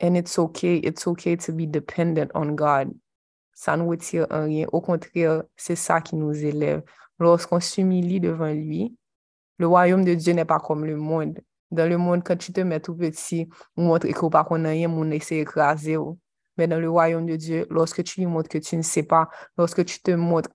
And 0.02 0.16
it's 0.16 0.40
okay, 0.40 0.78
it's 0.78 1.06
okay 1.06 1.38
to 1.38 1.54
be 1.54 1.68
dependent 1.68 2.32
on 2.34 2.56
God. 2.56 2.92
Ça 3.54 3.78
ne 3.78 3.84
retire 3.84 4.26
en 4.32 4.46
rien. 4.46 4.66
Au 4.72 4.82
contraire, 4.82 5.44
c'est 5.56 5.76
ça 5.76 6.02
qui 6.02 6.16
nous 6.16 6.34
élève. 6.34 6.82
Lorsqu'on 7.20 7.60
s'humilie 7.60 8.20
devant 8.20 8.52
lui, 8.52 8.96
le 9.60 9.68
royaume 9.68 10.04
de 10.04 10.16
Dieu 10.16 10.34
n'est 10.34 10.46
pas 10.46 10.60
comme 10.60 10.86
le 10.86 10.98
monde. 10.98 11.40
Dans 11.70 11.88
le 11.88 11.98
monde, 11.98 12.24
quand 12.24 12.36
tu 12.36 12.52
te 12.52 12.62
mets 12.62 12.80
tout 12.80 12.96
petit, 12.96 13.48
ou 13.78 13.84
montre 13.84 14.08
qu'on 14.12 14.30
pas 14.32 14.44
qu'on 14.44 14.66
a 14.66 14.70
rien, 14.70 14.90
on 14.90 15.12
essaie 15.12 15.36
d'écraser. 15.36 15.98
Oh. 15.98 16.18
Dans 16.68 16.80
le 16.80 16.90
royaume 16.90 17.26
de 17.26 17.36
Dieu, 17.36 17.68
lorsque 17.70 18.04
tu 18.04 18.20
lui 18.22 18.28
montres 18.28 18.50
que 18.50 18.58
tu 18.58 18.78
ne 18.78 18.82
sais 18.82 19.04
pas, 19.04 19.30
lorsque 19.58 19.86
tu 19.86 20.02
te 20.02 20.12
montres 20.12 20.50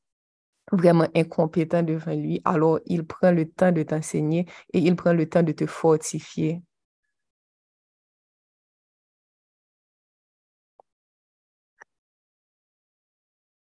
vraiment 0.73 1.09
incompétent 1.15 1.83
devant 1.83 2.15
lui, 2.15 2.41
alors 2.45 2.81
il 2.87 3.07
prend 3.07 3.31
le 3.33 3.49
temps 3.49 3.73
de 3.73 3.83
t'enseigner 3.83 4.47
et 4.73 4.79
il 4.81 4.97
prend 4.97 5.13
le 5.13 5.29
temps 5.29 5.43
de 5.43 5.53
te 5.53 5.67
fortifier. 5.67 6.63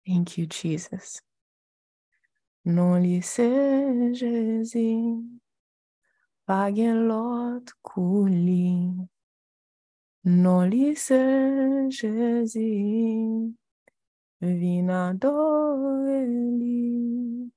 Thank 0.06 0.38
you, 0.38 0.48
Jesus. 0.48 1.22
Non 2.66 2.96
lycée 2.96 4.14
Jésus, 4.14 5.24
pas 6.46 6.70
l'autre 6.70 7.78
coulis. 7.82 9.08
Non 10.30 10.64
Jésus, 11.90 13.54
vin 14.42 14.90
adorer 14.90 16.26
lui. 16.26 17.50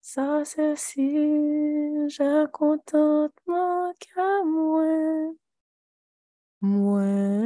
Ça 0.00 0.44
c'est 0.44 0.76
si 0.76 2.08
j'ai 2.08 2.44
contentement 2.52 3.92
qu'à 3.98 4.44
moi, 4.44 5.34
moi, 6.60 7.36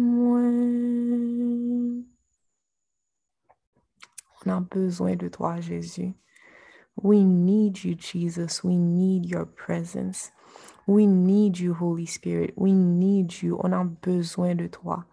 On 4.44 4.50
a 4.50 4.60
besoin 4.60 5.16
de 5.16 5.28
toi, 5.28 5.60
Jésus. 5.60 6.14
We 7.02 7.24
need 7.24 7.84
you, 7.84 7.94
Jesus. 7.94 8.62
We 8.64 8.76
need 8.76 9.26
your 9.26 9.44
presence. 9.44 10.32
We 10.86 11.06
need 11.06 11.58
you, 11.58 11.74
Holy 11.74 12.06
Spirit. 12.06 12.54
We 12.56 12.72
need 12.72 13.42
you. 13.42 13.58
On 13.62 13.72
a 13.72 13.84
besoin 13.84 14.54
de 14.54 14.68
toi. 14.68 15.04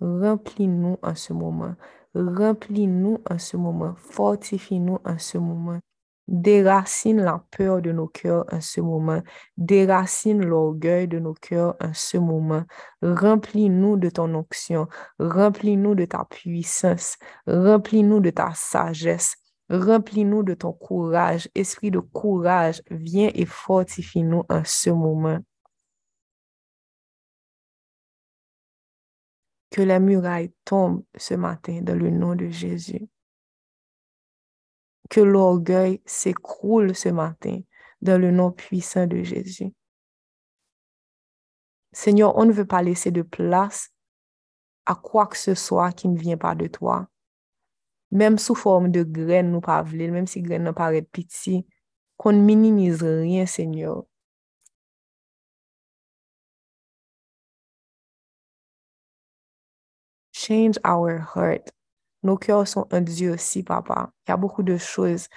Remplis-nous 0.00 0.98
en 1.02 1.14
ce 1.14 1.32
moment. 1.32 1.74
Remplis-nous 2.14 3.18
en 3.30 3.38
ce 3.38 3.56
moment. 3.56 3.94
Fortifie-nous 3.96 4.98
en 5.04 5.18
ce 5.18 5.38
moment. 5.38 5.80
Déracine 6.28 7.22
la 7.22 7.44
peur 7.50 7.82
de 7.82 7.92
nos 7.92 8.08
cœurs 8.08 8.44
en 8.52 8.60
ce 8.60 8.80
moment. 8.80 9.22
Déracine 9.56 10.44
l'orgueil 10.44 11.08
de 11.08 11.18
nos 11.18 11.34
cœurs 11.34 11.76
en 11.80 11.92
ce 11.94 12.18
moment. 12.18 12.64
Remplis-nous 13.02 13.96
de 13.96 14.10
ton 14.10 14.34
onction. 14.34 14.86
Remplis-nous 15.18 15.94
de 15.94 16.04
ta 16.04 16.26
puissance. 16.28 17.16
Remplis-nous 17.46 18.20
de 18.20 18.30
ta 18.30 18.52
sagesse. 18.54 19.36
Remplis-nous 19.72 20.42
de 20.42 20.52
ton 20.52 20.72
courage. 20.74 21.48
Esprit 21.54 21.90
de 21.90 21.98
courage, 21.98 22.82
viens 22.90 23.30
et 23.34 23.46
fortifie-nous 23.46 24.44
en 24.50 24.62
ce 24.64 24.90
moment. 24.90 25.38
Que 29.70 29.80
la 29.80 29.98
muraille 29.98 30.52
tombe 30.66 31.02
ce 31.16 31.32
matin 31.32 31.80
dans 31.80 31.98
le 31.98 32.10
nom 32.10 32.34
de 32.34 32.48
Jésus. 32.48 33.08
Que 35.08 35.20
l'orgueil 35.20 36.02
s'écroule 36.04 36.94
ce 36.94 37.08
matin 37.08 37.60
dans 38.02 38.20
le 38.20 38.30
nom 38.30 38.52
puissant 38.52 39.06
de 39.06 39.22
Jésus. 39.22 39.72
Seigneur, 41.92 42.36
on 42.36 42.44
ne 42.44 42.52
veut 42.52 42.66
pas 42.66 42.82
laisser 42.82 43.10
de 43.10 43.22
place 43.22 43.90
à 44.84 44.94
quoi 44.94 45.26
que 45.26 45.36
ce 45.38 45.54
soit 45.54 45.92
qui 45.92 46.08
ne 46.08 46.18
vient 46.18 46.36
pas 46.36 46.54
de 46.54 46.66
toi. 46.66 47.08
Mem 48.12 48.36
sou 48.36 48.54
form 48.54 48.90
de 48.92 49.02
gren 49.08 49.46
nou 49.48 49.64
pa 49.64 49.78
vle, 49.88 50.10
mem 50.12 50.26
si 50.28 50.42
gren 50.44 50.66
nou 50.66 50.76
paret 50.76 51.06
piti, 51.16 51.62
kon 52.20 52.42
minimiz 52.44 53.00
rien, 53.00 53.46
Senyor. 53.48 54.02
Change 60.36 60.76
our 60.84 61.24
heart. 61.32 61.72
Nou 62.22 62.36
kyor 62.36 62.66
son 62.68 62.84
un 62.92 63.08
diyo 63.08 63.38
si, 63.40 63.62
papa. 63.64 64.10
Ya 64.28 64.36
beaucoup 64.36 64.62
de 64.62 64.76
chouz, 64.76 65.28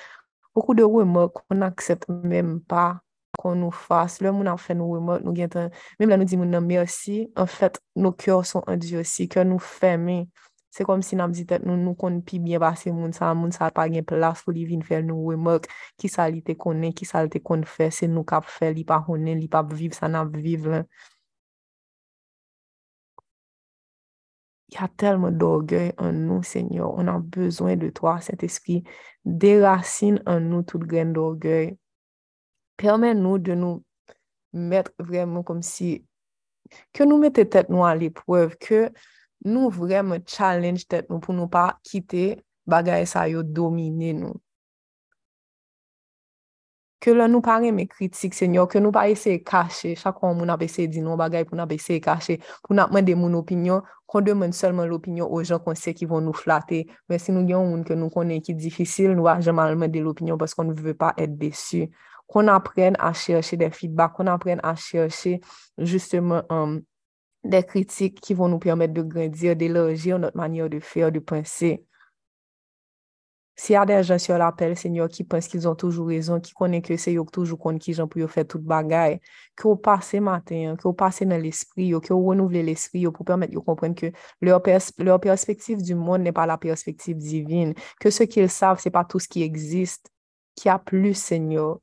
beaucoup 0.54 0.76
de 0.76 0.84
wèmòk 0.84 1.46
kon 1.48 1.64
aksep 1.64 2.04
mèm 2.10 2.58
pa 2.68 3.00
kon 3.40 3.56
nou 3.64 3.72
fas. 3.72 4.20
Lè 4.20 4.36
moun 4.36 4.52
an 4.52 4.60
fè 4.60 4.76
nou 4.76 4.98
wèmòk, 4.98 5.24
nou 5.24 5.36
gen 5.38 5.54
tan, 5.56 5.72
mèm 6.00 6.12
la 6.12 6.20
nou 6.20 6.28
di 6.28 6.36
moun 6.40 6.52
nan 6.52 6.68
mèrsi, 6.68 7.24
an 7.40 7.48
fèt 7.48 7.80
nou 7.96 8.12
kyor 8.20 8.44
son 8.44 8.68
un 8.68 8.84
diyo 8.84 9.04
si, 9.08 9.30
kyor 9.32 9.48
nou 9.48 9.64
fèmè. 9.64 10.26
Se 10.76 10.84
kom 10.84 11.00
si 11.08 11.16
nan 11.16 11.30
mzi 11.32 11.46
tet 11.48 11.64
nou 11.64 11.80
nou 11.80 11.96
kon 11.96 12.18
pi 12.28 12.36
byen 12.44 12.60
basi 12.60 12.92
moun 12.92 13.14
sa, 13.16 13.30
moun 13.40 13.54
sa 13.56 13.70
pa 13.72 13.86
gen 13.92 14.04
plas 14.08 14.42
pou 14.44 14.52
li 14.52 14.66
vin 14.68 14.82
fel 14.84 15.06
nou 15.08 15.30
we 15.30 15.38
mok, 15.40 15.70
ki 16.02 16.10
sa 16.12 16.26
li 16.28 16.42
te 16.44 16.58
konen, 16.60 16.92
ki 16.92 17.08
sa 17.08 17.22
li 17.24 17.32
te 17.32 17.40
kon 17.40 17.64
fe, 17.64 17.88
se 17.96 18.10
nou 18.12 18.28
kap 18.28 18.50
fe, 18.52 18.74
li 18.76 18.84
pa 18.90 18.98
honen, 19.06 19.40
li 19.40 19.48
pa 19.52 19.62
viv, 19.70 19.96
sa 19.96 20.10
nan 20.12 20.34
viv 20.36 20.68
lan. 20.74 20.84
Ya 24.76 24.90
telman 25.00 25.40
dorgey 25.40 25.94
an 26.02 26.26
nou, 26.28 26.44
Senyor, 26.44 26.92
on 27.00 27.14
an 27.14 27.24
bezwen 27.32 27.80
de 27.80 27.94
to, 27.96 28.12
Saint-Esprit, 28.28 28.84
derasine 29.24 30.20
an 30.28 30.52
nou 30.52 30.68
tout 30.68 30.84
gren 30.84 31.16
dorgey. 31.16 31.78
Permen 32.76 33.24
nou 33.24 33.40
de 33.40 33.56
nou 33.56 33.80
met 34.52 34.92
vremen 35.00 35.48
kom 35.48 35.64
si, 35.64 36.02
ke 36.92 37.08
nou 37.08 37.24
mette 37.24 37.48
tet 37.48 37.72
nou 37.72 37.88
an 37.88 37.96
l'epreuve, 38.04 38.60
ke... 38.60 38.90
nou 39.44 39.70
vremen 39.74 40.24
challenge 40.24 40.88
tet 40.90 41.12
nou 41.12 41.20
pou 41.24 41.36
nou 41.36 41.52
pa 41.52 41.74
kite 41.86 42.36
bagay 42.66 43.06
sa 43.10 43.28
yo 43.30 43.44
domine 43.44 44.14
nou. 44.18 44.40
Ke 47.06 47.14
lè 47.14 47.28
nou 47.30 47.44
pa 47.46 47.60
reme 47.62 47.84
kritik, 47.86 48.34
senyor, 48.34 48.66
ke 48.72 48.80
nou 48.82 48.90
pa 48.96 49.04
ese 49.12 49.36
kache, 49.46 49.92
chakon 50.00 50.40
moun 50.40 50.50
ap 50.50 50.64
ese 50.66 50.88
di 50.90 51.04
nou 51.06 51.14
bagay 51.20 51.44
pou 51.46 51.54
nou 51.54 51.68
ap 51.68 51.76
ese 51.76 52.00
kache, 52.02 52.40
pou 52.66 52.74
nou 52.74 52.88
ap 52.88 52.96
mende 52.96 53.14
moun 53.20 53.36
opinyon, 53.38 53.86
kon 54.10 54.26
demen 54.26 54.56
selman 54.56 54.90
l'opinyon 54.90 55.30
o 55.30 55.44
jan 55.44 55.62
kon 55.62 55.78
se 55.78 55.94
ki 55.94 56.08
von 56.10 56.26
nou 56.26 56.34
flate, 56.34 56.82
men 57.12 57.22
si 57.22 57.36
nou 57.36 57.46
gen 57.46 57.70
moun 57.70 57.84
ke 57.86 57.94
nou 58.00 58.10
konen 58.14 58.42
ki 58.42 58.58
difisil, 58.58 59.14
nou 59.14 59.30
a 59.30 59.38
jaman 59.38 59.78
mende 59.78 60.02
l'opinyon 60.02 60.42
paskon 60.42 60.72
nou 60.72 60.88
ve 60.88 60.96
pa 60.98 61.12
et 61.14 61.30
desu. 61.30 61.86
Kon 62.26 62.50
apren 62.50 62.98
a 62.98 63.12
chershe 63.14 63.60
de 63.62 63.70
feedback, 63.70 64.16
kon 64.18 64.32
apren 64.34 64.64
a 64.66 64.74
chershe 64.74 65.38
justemen... 65.78 66.42
Um, 66.50 66.80
des 67.46 67.64
critiques 67.64 68.20
qui 68.22 68.34
vont 68.34 68.48
nous 68.48 68.60
permettre 68.60 68.94
de 68.94 69.02
grandir, 69.02 69.56
d'élargir 69.56 70.20
notre 70.20 70.38
manière 70.38 70.70
de 70.70 70.80
faire, 70.80 71.12
de 71.12 71.20
penser. 71.20 71.86
S'il 73.58 73.74
y 73.74 73.78
a 73.78 73.86
des 73.86 74.04
gens 74.04 74.20
sur 74.20 74.38
l'appel, 74.38 74.76
Seigneur, 74.76 75.08
qui 75.08 75.24
pensent 75.24 75.48
qu'ils 75.48 75.66
ont 75.66 75.76
toujours 75.76 76.08
raison, 76.08 76.42
qui 76.42 76.52
connaissent 76.54 76.82
que 76.82 76.98
c'est 76.98 77.16
eux 77.16 77.24
toujours 77.32 77.58
contre 77.58 77.80
qui 77.80 77.94
j'en 77.94 78.06
peux 78.06 78.28
faire 78.28 78.46
toute 78.46 78.64
bagaille, 78.64 79.22
que 79.56 79.70
vous 79.70 79.78
passez 79.78 80.20
matin, 80.20 80.76
que 80.76 80.84
vous 80.84 80.94
passez 80.94 81.26
dans 81.26 81.42
l'esprit, 81.42 81.92
que 82.02 82.14
vous 82.14 82.26
renouvelez 82.26 82.64
l'esprit 82.64 83.06
pour 83.10 83.24
permettre 83.24 83.54
de 83.54 83.60
comprendre 83.60 83.96
que 83.96 84.12
leur, 84.42 84.62
leur 84.98 85.20
perspective 85.22 85.82
du 85.82 85.96
monde 85.96 86.24
n'est 86.24 86.34
pas 86.34 86.46
la 86.46 86.58
perspective 86.58 87.16
divine, 87.16 87.74
que 87.98 88.10
ce 88.10 88.24
qu'ils 88.24 88.50
savent, 88.50 88.82
ce 88.82 88.90
n'est 88.90 88.92
pas 88.92 89.06
tout 89.06 89.20
ce 89.20 89.30
qui 89.30 89.42
existe, 89.42 90.10
qu'il 90.56 90.68
y 90.68 90.72
a 90.72 90.80
plus, 90.80 91.14
Seigneur, 91.14 91.80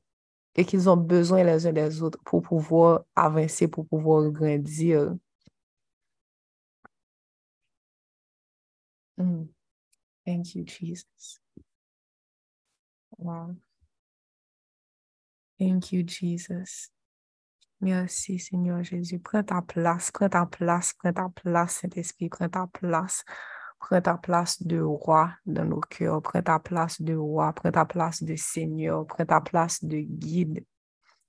et 0.55 0.65
qu'ils 0.65 0.87
ont 0.89 0.97
besoin 0.97 1.43
les 1.43 1.65
uns 1.65 1.73
des 1.73 2.03
autres 2.03 2.19
pour 2.23 2.43
pouvoir 2.43 3.01
avancer, 3.15 3.67
pour 3.67 3.87
pouvoir 3.87 4.29
grandir. 4.29 5.15
Mm. 9.23 9.47
Thank 10.25 10.55
you, 10.55 10.63
Jesus. 10.63 11.39
Wow. 13.17 13.55
Thank 15.59 15.91
you, 15.93 16.03
Jesus. 16.03 16.89
Merci, 17.79 18.39
Seigneur 18.39 18.83
Jésus. 18.83 19.19
Prends 19.19 19.43
ta 19.43 19.61
place, 19.61 20.11
prends 20.11 20.29
ta 20.29 20.45
place, 20.45 20.93
prends 20.93 21.13
ta 21.13 21.29
place, 21.29 21.81
Saint-Esprit, 21.81 22.29
prends 22.29 22.49
ta 22.49 22.67
place. 22.67 23.23
Prends 23.79 24.01
ta 24.01 24.17
place 24.17 24.61
de 24.61 24.79
roi 24.79 25.31
dans 25.45 25.65
nos 25.65 25.81
cœurs. 25.81 26.21
Prends 26.21 26.41
ta 26.41 26.59
place 26.59 27.01
de 27.01 27.15
roi. 27.15 27.51
Prends 27.53 27.71
ta 27.71 27.85
place 27.85 28.23
de 28.23 28.35
Seigneur. 28.37 29.05
Prends 29.05 29.25
ta 29.25 29.41
place 29.41 29.83
de 29.83 29.99
guide. 29.99 30.65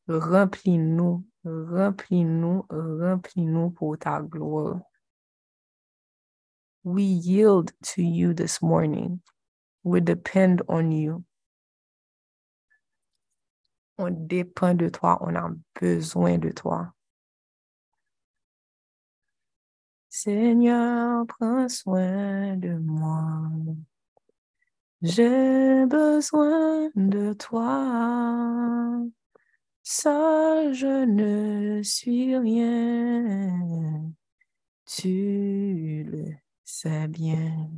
Remplis-nous, 0.06 1.24
remplis-nous, 1.44 2.66
remplis-nous 2.70 3.70
pour 3.70 3.98
ta 3.98 4.20
gloire. 4.20 4.80
We 6.84 7.02
yield 7.02 7.72
to 7.94 8.02
you 8.02 8.34
this 8.34 8.60
morning. 8.60 9.22
We 9.84 10.00
depend 10.00 10.60
on 10.68 10.92
you. 10.92 11.24
On 13.98 14.10
dépend 14.28 14.76
de 14.76 14.90
toi, 14.90 15.16
on 15.22 15.34
a 15.34 15.48
besoin 15.80 16.38
de 16.38 16.50
toi. 16.50 16.92
Seigneur, 20.10 21.26
prends 21.26 21.68
soin 21.70 22.56
de 22.56 22.78
moi. 22.78 23.50
J'ai 25.00 25.86
besoin 25.86 26.90
de 26.94 27.32
toi. 27.32 29.06
Seul 29.82 30.74
je 30.74 31.04
ne 31.06 31.82
suis 31.82 32.36
rien. 32.36 34.12
Tu 34.86 36.04
le 36.06 36.43
c'est 36.76 37.06
bien. 37.08 37.70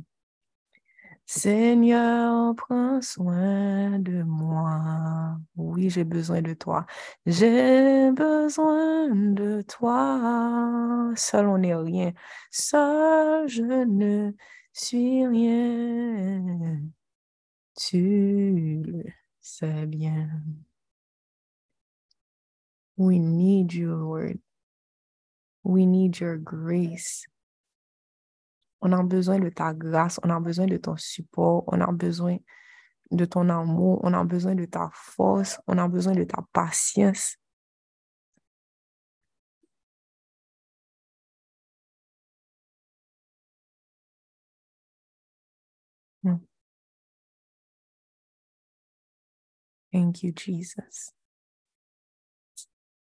Seigneur, 1.27 2.55
prends 2.55 3.01
soin 3.01 3.99
de 3.99 4.23
moi. 4.23 5.37
Oui, 5.55 5.89
j'ai 5.89 6.03
besoin 6.03 6.41
de 6.41 6.53
toi. 6.53 6.85
J'ai 7.25 8.11
besoin 8.11 9.09
de 9.09 9.61
toi. 9.61 11.11
Seul 11.15 11.47
on 11.47 11.59
n'est 11.59 11.75
rien. 11.75 12.13
Seul 12.49 13.47
je 13.47 13.61
ne 13.61 14.31
suis 14.73 15.27
rien. 15.27 16.81
Tu 17.75 18.83
le 18.85 19.03
sais 19.41 19.85
bien. 19.85 20.29
We 22.97 23.19
need 23.19 23.73
you, 23.73 23.93
Lord. 23.93 24.39
We 25.63 25.85
need 25.85 26.19
your 26.19 26.37
grace. 26.37 27.27
On 28.87 28.93
a 28.93 29.03
besoin 29.03 29.39
de 29.41 29.49
ta 29.51 29.73
grâce, 29.73 30.19
on 30.23 30.31
a 30.31 30.39
besoin 30.41 30.67
de 30.67 30.77
ton 30.77 30.97
support, 30.97 31.65
on 31.67 31.81
a 31.81 31.91
besoin 31.91 32.39
de 33.11 33.25
ton 33.25 33.49
amour, 33.49 34.01
on 34.03 34.13
a 34.13 34.23
besoin 34.25 34.55
de 34.55 34.65
ta 34.65 34.89
force, 34.93 35.59
on 35.67 35.77
a 35.79 35.87
besoin 35.89 36.15
de 36.15 36.25
ta 36.25 36.43
patience. 36.53 37.37
Hmm. 46.23 46.37
Thank 49.93 50.23
you, 50.23 50.33
Jesus. 50.33 51.11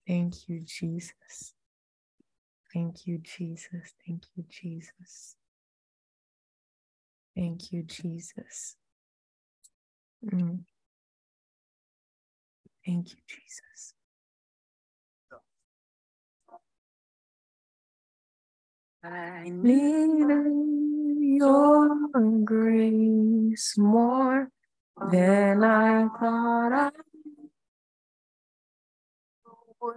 Thank 0.06 0.48
you, 0.48 0.60
Jesus. 0.64 1.54
Thank 2.74 3.06
you, 3.06 3.18
Jesus. 3.18 3.94
Thank 4.06 4.24
you, 4.36 4.44
Jesus. 4.48 5.36
Thank 7.36 7.72
you, 7.72 7.84
Jesus. 7.84 8.76
Mm. 10.24 10.60
Thank 12.86 13.10
you, 13.10 13.18
Jesus. 13.28 13.94
I 19.04 19.50
need 19.50 20.28
your 21.38 21.88
grace 22.44 23.76
more 23.78 24.50
than 25.10 25.64
I 25.64 26.08
thought 26.20 26.72
I 26.72 26.90
would. 29.80 29.96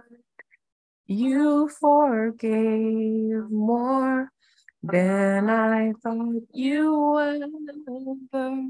You 1.06 1.68
forgave 1.80 3.50
more 3.50 4.30
than 4.82 5.50
I 5.50 5.92
thought 6.02 6.42
you 6.52 7.18
ever 7.18 8.62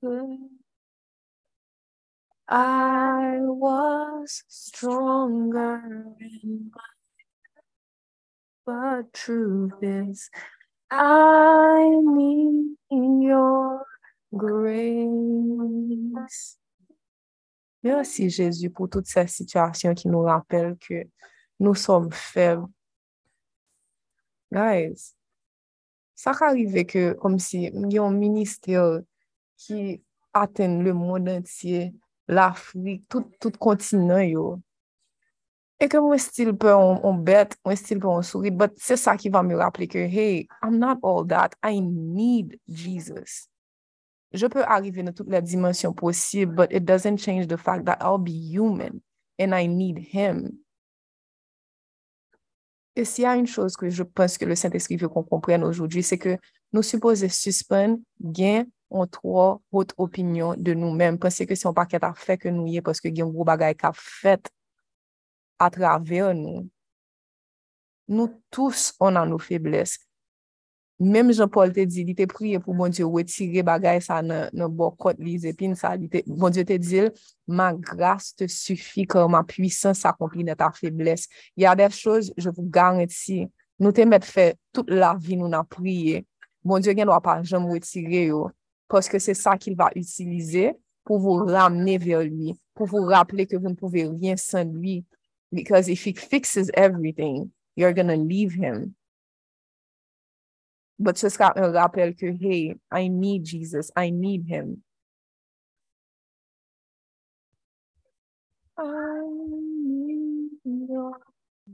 could. 0.00 0.38
I 2.48 3.38
was 3.40 4.42
stronger 4.48 5.82
in 6.20 6.70
my 6.74 6.82
but 8.66 9.12
truth 9.12 9.72
is 9.82 10.30
I 10.90 11.88
need 12.02 12.76
your 12.90 13.84
grace. 14.36 15.08
Merci 17.82 18.28
Jésus 18.28 18.70
pour 18.70 18.88
toute 18.88 19.06
cette 19.06 19.28
situation 19.28 19.94
qui 19.94 20.08
nous 20.08 20.22
rappelle 20.22 20.76
que 20.78 21.08
nous 21.58 21.74
sommes 21.74 22.12
faibles. 22.12 22.66
guys, 24.52 25.14
sa 26.18 26.34
ka 26.36 26.50
rive 26.52 26.84
ke 26.84 27.04
kom 27.20 27.38
si 27.40 27.70
yon 27.70 28.18
minister 28.18 29.00
ki 29.60 30.00
aten 30.36 30.82
le 30.84 30.94
moun 30.94 31.28
entye, 31.30 31.92
l'Afrique, 32.28 33.04
tout, 33.08 33.26
tout 33.40 33.56
kontinant 33.58 34.22
yo. 34.22 34.60
E 35.80 35.88
ke 35.88 36.00
mwen 36.02 36.20
stil 36.20 36.52
pe 36.60 36.72
on 36.76 37.22
bet, 37.24 37.56
mwen 37.64 37.78
stil 37.78 38.02
pe 38.02 38.08
on 38.10 38.26
souri, 38.26 38.52
but 38.52 38.76
se 38.78 38.98
sa 39.00 39.16
ki 39.16 39.32
va 39.32 39.42
me 39.42 39.56
rappele 39.56 39.88
ke, 39.88 40.04
hey, 40.12 40.44
I'm 40.62 40.78
not 40.78 41.00
all 41.02 41.24
that, 41.32 41.56
I 41.62 41.80
need 41.80 42.58
Jesus. 42.68 43.48
Je 44.30 44.46
pe 44.46 44.62
arrive 44.62 45.02
nan 45.02 45.16
tout 45.16 45.26
la 45.30 45.40
dimensyon 45.40 45.96
posib, 45.96 46.54
but 46.54 46.70
it 46.72 46.84
doesn't 46.84 47.16
change 47.16 47.48
the 47.48 47.58
fact 47.58 47.86
that 47.86 47.98
I'll 48.02 48.20
be 48.20 48.36
human 48.36 49.02
and 49.38 49.54
I 49.54 49.66
need 49.66 49.98
Him. 49.98 50.60
Et 53.00 53.06
s'il 53.06 53.24
y 53.24 53.26
a 53.26 53.34
une 53.34 53.46
chose 53.46 53.76
que 53.76 53.88
je 53.88 54.02
pense 54.02 54.36
que 54.36 54.44
le 54.44 54.54
Saint-Esprit 54.54 54.96
veut 54.96 55.08
qu'on 55.08 55.22
comprenne 55.22 55.64
aujourd'hui, 55.64 56.02
c'est 56.02 56.18
que 56.18 56.36
nous 56.74 56.82
supposons 56.82 57.30
suspendre 57.30 57.98
gain 58.20 58.64
en 58.90 59.06
trois 59.06 59.62
haute 59.72 59.94
opinion 59.96 60.54
de 60.54 60.74
nous-mêmes. 60.74 61.18
Pensez 61.18 61.46
que 61.46 61.54
c'est 61.54 61.66
un 61.66 61.72
paquet 61.72 62.04
à 62.04 62.12
fait 62.12 62.36
que 62.36 62.50
nous 62.50 62.66
y 62.66 62.76
est 62.76 62.82
parce 62.82 63.00
que 63.00 63.08
y 63.08 63.22
a 63.22 63.24
un 63.24 63.28
gros 63.28 63.42
bagage 63.42 63.76
qu'a 63.76 63.92
fait 63.94 64.52
à 65.58 65.70
travers 65.70 66.34
nous. 66.34 66.68
Nous 68.08 68.42
tous, 68.50 68.92
on 69.00 69.16
a 69.16 69.24
nos 69.24 69.38
faiblesses. 69.38 70.09
Mem 71.00 71.32
Jean-Paul 71.32 71.70
te 71.72 71.86
di, 71.88 72.02
li 72.04 72.12
te 72.12 72.26
priye 72.28 72.58
pou 72.60 72.76
bon 72.76 72.92
Diyo 72.92 73.06
wetire 73.14 73.62
bagay 73.64 74.02
sa 74.04 74.18
nan, 74.20 74.50
nan 74.52 74.68
bokot 74.76 75.16
li 75.24 75.38
zepin 75.40 75.72
sa, 75.72 75.94
li 75.96 76.10
te, 76.12 76.20
bon 76.28 76.52
Diyo 76.52 76.66
te 76.68 76.76
dil, 76.76 77.08
ma 77.48 77.70
grâce 77.72 78.34
te 78.36 78.44
sufi 78.52 79.06
kor 79.08 79.30
ma 79.32 79.40
puissance 79.48 80.04
akompli 80.04 80.44
nan 80.44 80.58
ta 80.60 80.68
febles. 80.76 81.24
Ya 81.56 81.72
def 81.74 81.96
chose, 81.96 82.34
je 82.36 82.52
vous 82.52 82.68
garanti, 82.68 83.46
nou 83.80 83.96
te 83.96 84.04
met 84.04 84.28
fè 84.28 84.50
tout 84.76 84.92
la 84.92 85.14
vi 85.16 85.40
nou 85.40 85.48
nan 85.48 85.64
priye. 85.72 86.20
Bon 86.60 86.84
Diyo 86.84 86.92
gen 86.98 87.08
wapan 87.08 87.48
jom 87.48 87.70
wetire 87.72 88.26
yo, 88.28 88.44
poske 88.92 89.24
se 89.24 89.32
sa 89.32 89.56
ki 89.56 89.72
va 89.80 89.88
utilize 89.96 90.74
pou 91.08 91.16
vou 91.16 91.48
ramene 91.48 91.96
ver 92.04 92.28
li, 92.28 92.52
pou 92.76 92.84
vou 92.84 93.08
rappele 93.08 93.48
ke 93.48 93.56
vou 93.56 93.72
n'pouve 93.72 94.04
rien 94.04 94.36
san 94.36 94.76
li, 94.84 95.00
because 95.48 95.88
if 95.88 96.04
he 96.04 96.12
fixes 96.12 96.68
everything, 96.76 97.48
you're 97.74 97.96
gonna 97.96 98.20
leave 98.20 98.52
him. 98.52 98.90
But 101.00 101.16
ce 101.16 101.30
sera 101.30 101.54
un 101.56 101.72
rappel 101.72 102.14
que, 102.14 102.26
hey, 102.26 102.74
I 102.92 103.08
need 103.08 103.46
Jesus, 103.46 103.90
I 103.96 104.10
need 104.10 104.44
him. 104.46 104.82
I 108.76 109.22
need 109.26 110.50
your 110.62 111.16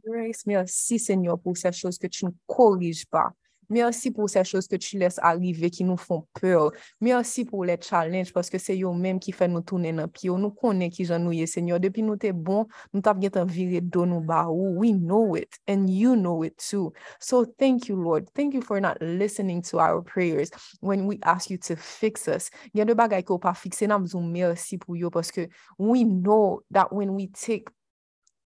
grace. 0.04 0.46
Merci, 0.46 1.00
Seigneur, 1.00 1.40
pour 1.40 1.56
ces 1.56 1.72
choses 1.72 1.98
que 1.98 2.06
tu 2.06 2.24
ne 2.24 2.30
corriges 2.46 3.04
pas. 3.06 3.32
Merci 3.68 4.10
pour 4.10 4.28
ces 4.28 4.44
choses 4.44 4.66
que 4.66 4.76
tu 4.76 4.98
laisses 4.98 5.18
arriver 5.22 5.70
qui 5.70 5.84
nous 5.84 5.96
font 5.96 6.26
peur. 6.40 6.72
Merci 7.00 7.44
pour 7.44 7.64
les 7.64 7.78
challenges 7.80 8.32
parce 8.32 8.48
que 8.48 8.58
c'est 8.58 8.80
eux-mêmes 8.80 9.18
qui 9.18 9.32
font 9.32 9.48
nous 9.48 9.60
tourner 9.60 9.92
dans 9.92 10.02
le 10.02 10.08
pied. 10.08 10.30
Nous 10.30 10.50
connaissons 10.50 10.90
qui 10.90 11.04
j'en 11.04 11.18
nous 11.18 11.46
Seigneur. 11.46 11.80
Depuis 11.80 12.02
nous 12.02 12.16
t'es 12.16 12.32
bon, 12.32 12.66
nous 12.92 13.00
t'avons 13.00 13.18
bien 13.18 13.44
viré 13.44 13.80
de 13.80 13.98
nous 13.98 14.20
bas. 14.20 14.46
Oh, 14.48 14.74
we 14.76 14.92
know 14.92 15.36
it 15.36 15.52
and 15.68 15.86
you 15.88 16.14
know 16.14 16.44
it 16.44 16.56
too. 16.58 16.92
So 17.20 17.44
thank 17.58 17.88
you, 17.88 17.96
Lord. 17.96 18.28
Thank 18.34 18.54
you 18.54 18.62
for 18.62 18.80
not 18.80 18.96
listening 19.00 19.62
to 19.70 19.78
our 19.78 20.02
prayers 20.02 20.50
when 20.80 21.06
we 21.06 21.18
ask 21.22 21.50
you 21.50 21.58
to 21.58 21.76
fix 21.76 22.28
us. 22.28 22.50
Il 22.74 22.78
y 22.78 22.80
a 22.80 22.84
des 22.84 22.94
bagages 22.94 23.24
qu'on 23.24 23.38
pas 23.38 23.54
fixer. 23.54 23.86
Nous 23.86 24.20
merci 24.20 24.78
pour 24.78 24.94
eux 24.94 25.10
parce 25.10 25.30
que 25.30 25.48
we 25.78 26.04
know 26.04 26.62
that 26.70 26.88
when 26.92 27.10
we 27.10 27.28
take 27.28 27.68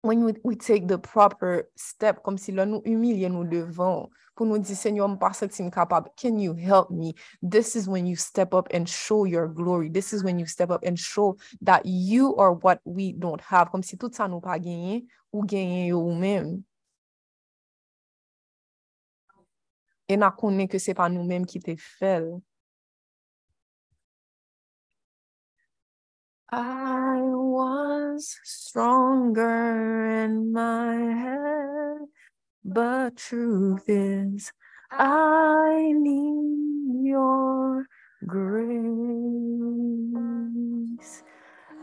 when 0.03 0.25
we, 0.25 0.33
we 0.45 0.57
take 0.57 0.87
the 0.87 0.99
proper 0.99 1.69
step, 1.77 2.23
comme 2.23 2.39
si 2.39 2.53
là 2.53 2.65
nous 2.67 2.81
humilions 2.85 3.31
nous 3.31 3.45
devant 3.45 4.09
Can 6.17 6.39
you 6.39 6.55
help 6.55 6.91
me? 6.91 7.15
This 7.43 7.77
is 7.77 7.87
when 7.87 8.07
you 8.07 8.17
step 8.17 8.55
up 8.55 8.69
and 8.73 8.89
show 8.89 9.25
your 9.25 9.49
glory. 9.49 9.91
This 9.91 10.13
is 10.15 10.25
when 10.25 10.39
you 10.39 10.47
step 10.47 10.71
up 10.71 10.83
and 10.83 10.99
show 10.99 11.37
that 11.61 11.85
you 11.85 12.35
are 12.37 12.53
what 12.55 12.81
we 12.85 13.13
don't 13.13 13.41
have. 13.43 13.71
Comme 13.71 13.83
si 13.83 13.97
tout 13.97 14.11
ça 14.13 14.29
nous 14.29 14.41
pas 14.41 14.59
gagné 14.59 15.07
ou 15.33 15.45
gagné 15.45 15.93
ou 15.93 16.15
même. 16.15 16.63
Et 20.09 20.17
nous 20.17 20.31
connaissons 20.31 20.67
que 20.67 20.79
c'est 20.79 20.95
pas 20.95 21.09
nous-mêmes 21.09 21.47
qui 21.47 21.61
te 21.61 21.77
fait. 21.77 22.25
I 26.53 27.21
was 27.23 28.37
stronger 28.43 30.09
in 30.25 30.51
my 30.53 30.97
head, 30.97 32.09
but 32.65 33.17
truth 33.17 33.85
is, 33.89 34.53
ah. 34.93 35.51
I 35.81 35.93
need 35.93 37.07
your 37.09 37.87
grace. 38.27 38.73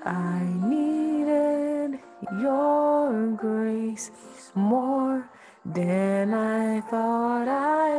I 0.06 0.44
needed 0.66 2.00
your 2.40 3.32
grace 3.36 4.12
more 4.56 5.30
than 5.66 6.34
I 6.34 6.82
thought 6.82 7.48
I 7.48 7.92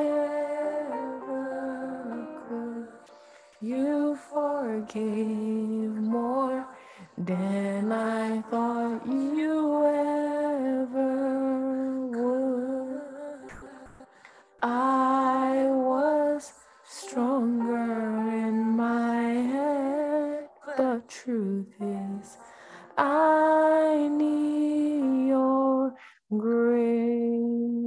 ever 0.93 2.29
could. 2.49 2.89
You 3.61 4.19
forgave 4.31 5.95
more 6.17 6.67
than 7.17 7.93
I 7.93 8.43
thought 8.51 9.07
you 9.07 9.85
ever 9.87 10.28
I 14.63 15.67
was 15.71 16.53
stronger 16.85 17.77
in 17.77 18.77
my 18.77 19.23
head, 19.23 20.49
but 20.77 21.09
truth 21.09 21.69
is, 21.81 22.39
I 22.97 24.09
need 24.11 25.29
your 25.29 25.95
grace. 26.37 27.78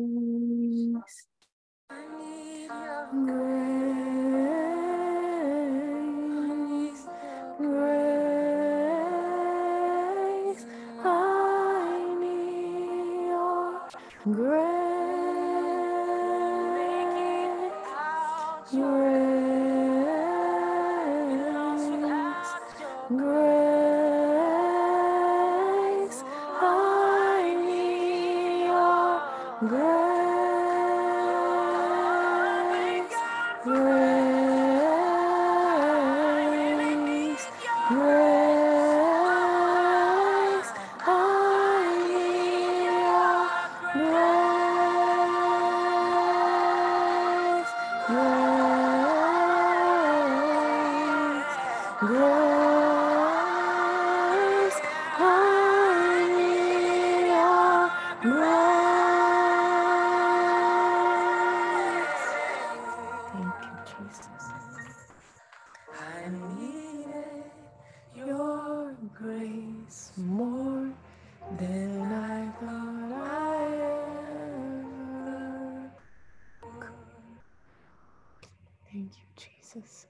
You, 79.75 79.81
Jesus. 79.81 80.05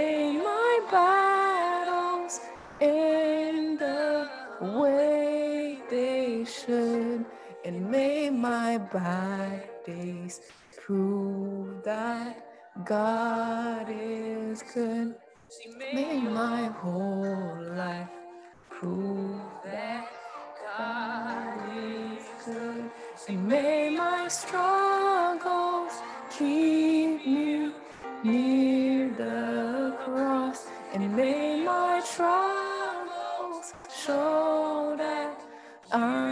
May 0.00 0.32
my 0.32 0.74
battles 0.90 2.40
end 2.80 3.78
the 3.78 4.28
way 4.80 5.78
they 5.90 6.46
should. 6.56 7.26
And 7.66 7.90
may 7.90 8.30
my 8.30 8.78
bad 8.78 9.68
days 9.84 10.40
prove 10.82 11.84
that 11.84 12.32
God 12.86 13.86
is 13.90 14.62
good. 14.74 15.16
May 15.92 16.18
my 16.40 16.62
whole 16.80 17.58
life 17.84 18.14
prove 18.70 19.42
that 19.64 20.06
God 20.76 21.58
is 21.76 22.24
good. 22.46 22.84
And 23.28 23.48
may 23.48 23.90
my 23.90 24.28
struggles 24.28 25.92
keep 26.30 26.89
may 31.20 31.62
my 31.64 32.00
troubles 32.14 33.74
show 34.02 34.94
that 34.96 35.38
I 35.92 36.29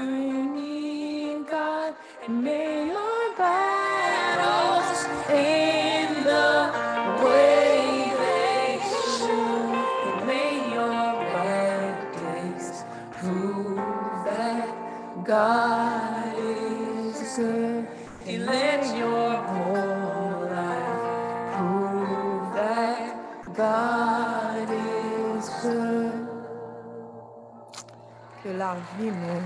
la 28.68 28.76
vi 28.98 29.08
nou, 29.08 29.40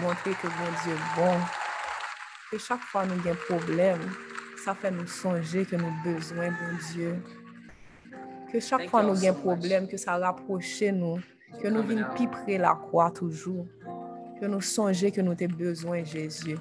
montre 0.00 0.32
ke 0.40 0.48
bon 0.56 0.76
Diyo 0.82 0.96
bon. 1.16 1.42
Ke 2.48 2.60
chak 2.60 2.84
fwa 2.88 3.04
nou 3.08 3.20
gen 3.24 3.36
problem, 3.44 4.00
sa 4.62 4.74
fè 4.78 4.92
nou 4.94 5.08
sonje 5.10 5.66
ke 5.68 5.80
nou 5.80 5.92
bezwen 6.04 6.56
bon 6.56 6.78
Diyo. 6.86 7.12
Ke 8.48 8.62
chak 8.64 8.86
fwa 8.88 9.02
nou 9.04 9.18
gen 9.20 9.36
problem, 9.42 9.88
ke 9.90 10.00
sa 10.00 10.16
raproche 10.22 10.92
nou, 10.96 11.20
ke 11.60 11.72
nou 11.72 11.84
vin 11.88 12.04
pi 12.16 12.28
pre 12.32 12.56
la 12.62 12.72
kwa 12.86 13.10
toujou. 13.16 13.66
Ke 14.40 14.48
nou 14.48 14.64
sonje 14.64 15.12
ke 15.14 15.24
nou 15.24 15.36
te 15.38 15.50
bezwen 15.52 16.06
Jezye. 16.08 16.56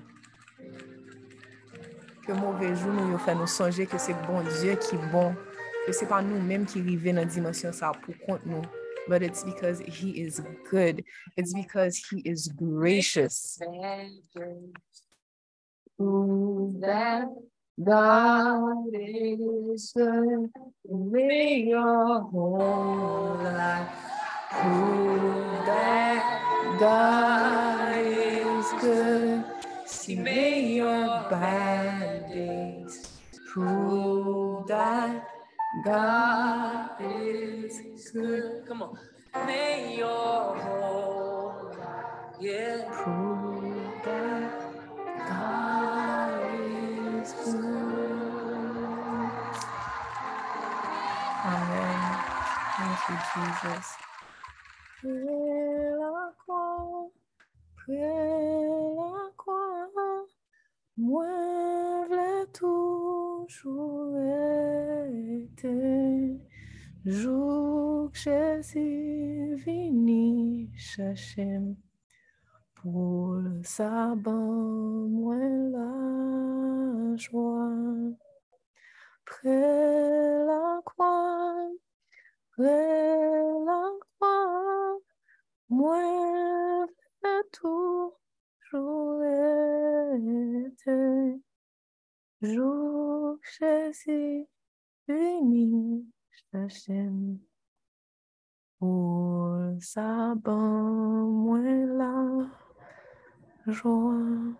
Ke 2.25 2.35
mouvejou 2.37 2.91
nou 2.93 3.15
yo 3.15 3.21
fè 3.23 3.37
nou 3.37 3.49
sonje 3.49 3.87
ke 3.89 4.01
se 4.01 4.17
bon 4.27 4.43
Diyo 4.51 4.75
ki 4.83 4.99
bon. 5.15 5.31
Ke 5.85 5.95
se 5.95 6.05
pa 6.09 6.19
nou 6.25 6.43
menm 6.43 6.67
ki 6.69 6.83
rive 6.85 7.15
nan 7.15 7.31
dimensyon 7.31 7.73
sa 7.75 7.95
pou 8.03 8.13
kont 8.27 8.43
nou. 8.45 8.80
But 9.07 9.23
it's 9.23 9.43
because 9.43 9.79
he 9.79 10.21
is 10.21 10.41
good. 10.69 11.03
It's 11.37 11.53
because 11.53 11.97
he 12.09 12.19
is 12.19 12.47
gracious. 12.47 13.59
That 15.99 17.27
God 17.83 18.85
is 18.93 19.91
good. 19.95 20.49
May 20.89 21.63
your 21.63 22.21
whole 22.21 23.37
life 23.41 23.87
prove 24.51 25.65
that 25.65 26.77
God 26.79 27.97
is 27.97 28.65
good. 28.81 29.43
See, 29.85 30.15
may 30.15 30.75
your 30.75 31.25
bad 31.29 32.31
days 32.31 33.07
prove 33.51 34.67
that 34.67 35.30
God 35.85 36.89
is 37.01 37.81
good. 38.13 38.65
Come 38.67 38.83
on. 38.83 38.99
May 39.47 39.97
your 39.97 40.55
whole 40.57 41.73
life. 41.79 42.87
Prove 42.91 44.03
that 44.05 44.61
God 45.29 46.41
is 46.55 47.33
good. 47.33 49.31
Amen. 51.31 52.17
Thank 52.77 52.99
you, 53.09 53.17
Jesus. 53.33 53.87
Près 55.01 55.95
la 55.99 56.33
croix, 56.39 57.09
près 57.77 58.65
la 58.97 59.31
croix, 59.37 60.25
moi 60.97 61.25
v'lais 62.09 62.47
toujours 62.53 64.13
Jour 67.05 68.11
que 68.11 68.17
Jésus 68.17 69.55
vini 69.63 70.71
chercher 70.75 71.59
pour 72.75 73.35
le 73.35 73.61
sabbat, 73.63 74.31
moi 74.31 75.37
la 75.37 77.15
joie. 77.15 77.69
Près 79.25 80.45
la 80.45 80.81
croix, 80.83 81.69
près 82.51 83.43
la 83.65 83.89
croix, 83.99 84.97
moi 85.69 86.87
toujours 87.51 89.23
été. 89.23 91.41
Que 92.41 93.39
Jésus 93.59 94.47
Béni 95.07 96.05
Hachem 96.53 97.39
Pour 98.77 99.57
sa 99.79 100.35
ban 100.35 101.25
mwen 101.25 101.97
la 101.97 102.13
joie. 103.65 104.53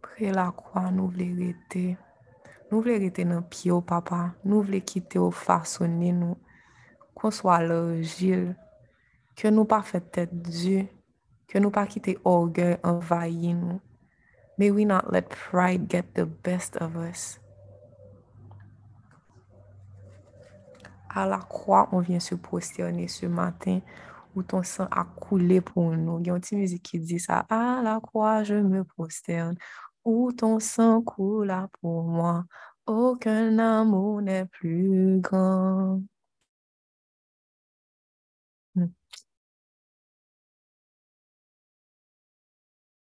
Prè 0.00 0.32
la 0.32 0.48
kwa 0.56 0.88
nou 0.88 1.12
vle 1.12 1.28
rete 1.42 1.84
Nou 2.70 2.80
vle 2.80 2.96
rete 3.04 3.28
nan 3.28 3.44
pyo 3.52 3.82
papa. 3.84 4.32
Nou 4.44 4.64
vle 4.64 4.80
kite 4.80 5.20
ou 5.20 5.28
farsone 5.28 6.14
nou 6.16 6.40
Kon 7.12 7.36
swa 7.36 7.60
lorjil 7.60 8.54
Ke 9.36 9.52
nou 9.52 9.68
pa 9.68 9.84
fè 9.84 10.00
tèt 10.00 10.32
dju 10.48 10.86
Ke 11.52 11.60
nou 11.60 11.72
pa 11.74 11.84
kite 11.84 12.16
orgè 12.24 12.78
envayi 12.80 13.52
nou 13.60 13.80
May 14.62 14.70
we 14.70 14.84
not 14.84 15.12
let 15.12 15.28
pride 15.28 15.88
get 15.88 16.14
the 16.14 16.24
best 16.24 16.76
of 16.76 16.96
us. 16.96 17.40
À 21.12 21.26
la 21.26 21.38
croix, 21.38 21.88
on 21.90 21.98
vient 21.98 22.20
se 22.20 22.36
prosterner 22.36 23.08
ce 23.08 23.26
matin 23.26 23.80
où 24.36 24.44
ton 24.44 24.62
sang 24.62 24.86
a 24.92 25.02
coulé 25.02 25.60
pour 25.60 25.90
nous. 25.96 26.20
Il 26.20 26.28
y 26.28 26.30
a 26.30 26.34
une 26.34 26.40
petite 26.40 26.58
musique 26.58 26.84
qui 26.84 27.00
dit 27.00 27.18
ça. 27.18 27.44
À 27.50 27.82
la 27.82 27.98
croix, 27.98 28.44
je 28.44 28.54
me 28.54 28.84
prosterne 28.84 29.56
où 30.04 30.30
ton 30.30 30.60
sang 30.60 31.02
coula 31.02 31.68
pour 31.80 32.04
moi. 32.04 32.44
Aucun 32.86 33.58
amour 33.58 34.22
n'est 34.22 34.46
plus 34.46 35.18
grand. 35.20 36.00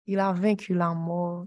Il 0.06 0.20
a 0.20 0.32
vaincu 0.32 0.74
la 0.74 0.94
mort. 0.94 1.46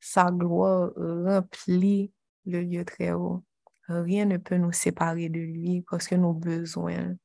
Sa 0.00 0.30
gloire 0.30 0.92
remplit 0.96 2.12
le 2.46 2.62
lieu 2.62 2.84
très 2.84 3.12
haut. 3.12 3.44
Rien 3.88 4.26
ne 4.26 4.38
peut 4.38 4.56
nous 4.56 4.72
séparer 4.72 5.28
de 5.28 5.40
lui 5.40 5.82
parce 5.90 6.08
que 6.08 6.16
nos 6.16 6.34
besoins. 6.34 7.16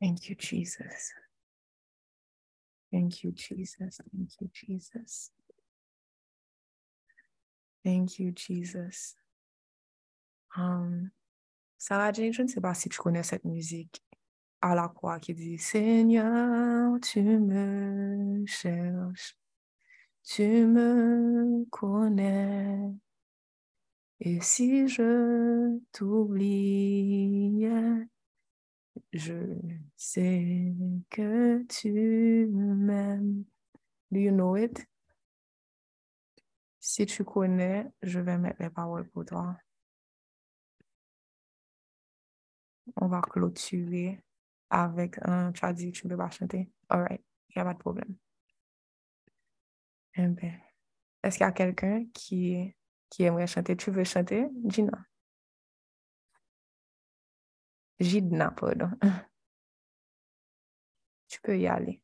Thank 0.00 0.28
you, 0.28 0.36
Jesus. 0.38 1.12
Thank 2.92 3.24
you, 3.24 3.32
Jesus. 3.36 4.00
Thank 4.12 4.40
you, 4.40 4.50
Jesus. 4.52 5.30
Thank 7.84 8.18
you, 8.18 8.32
Jesus. 8.32 9.16
Um, 10.56 11.10
Sarah 11.86 12.12
Jane, 12.12 12.32
je 12.32 12.40
ne 12.40 12.48
sais 12.48 12.62
pas 12.62 12.72
si 12.72 12.88
tu 12.88 12.98
connais 12.98 13.22
cette 13.22 13.44
musique 13.44 14.02
à 14.62 14.74
la 14.74 14.88
croix 14.88 15.20
qui 15.20 15.34
dit 15.34 15.58
Seigneur, 15.58 16.98
tu 17.02 17.20
me 17.22 18.42
cherches, 18.46 19.36
tu 20.22 20.64
me 20.64 21.66
connais. 21.68 22.78
Et 24.18 24.40
si 24.40 24.88
je 24.88 25.78
t'oubliais, 25.92 27.68
je 29.12 29.34
sais 29.94 30.74
que 31.10 31.64
tu 31.64 32.46
m'aimes. 32.50 33.44
Do 34.10 34.20
you 34.20 34.30
know 34.30 34.56
it? 34.56 34.86
Si 36.80 37.04
tu 37.04 37.24
connais, 37.24 37.92
je 38.02 38.20
vais 38.20 38.38
mettre 38.38 38.62
les 38.62 38.70
paroles 38.70 39.06
pour 39.10 39.26
toi. 39.26 39.54
On 42.96 43.08
va 43.08 43.20
clôturer 43.22 44.20
avec 44.70 45.18
un. 45.22 45.52
Tu 45.52 45.64
as 45.64 45.72
dit 45.72 45.92
que 45.92 45.98
tu 45.98 46.06
ne 46.06 46.12
peux 46.12 46.18
pas 46.18 46.30
chanter? 46.30 46.70
Alright, 46.88 47.22
il 47.50 47.58
n'y 47.58 47.62
a 47.62 47.64
pas 47.64 47.74
de 47.74 47.78
problème. 47.78 48.16
Eh 50.16 50.26
bien, 50.28 50.54
est-ce 51.22 51.38
qu'il 51.38 51.46
y 51.46 51.48
a 51.48 51.52
quelqu'un 51.52 52.04
qui, 52.14 52.74
qui 53.10 53.24
aimerait 53.24 53.46
chanter? 53.46 53.76
Tu 53.76 53.90
veux 53.90 54.04
chanter, 54.04 54.48
Gina? 54.66 55.06
Gidna, 58.00 58.50
pardon. 58.52 58.90
Tu 61.28 61.40
peux 61.42 61.58
y 61.58 61.66
aller. 61.66 62.00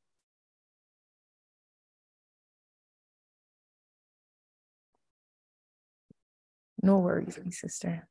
No 6.83 6.99
worries, 6.99 7.39
my 7.45 7.51
sister. 7.51 8.09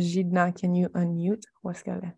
Gidna, 0.00 0.52
can 0.52 0.74
you 0.74 0.88
unmute? 0.94 1.44
Qu'elle 1.84 2.04
est? 2.04 2.16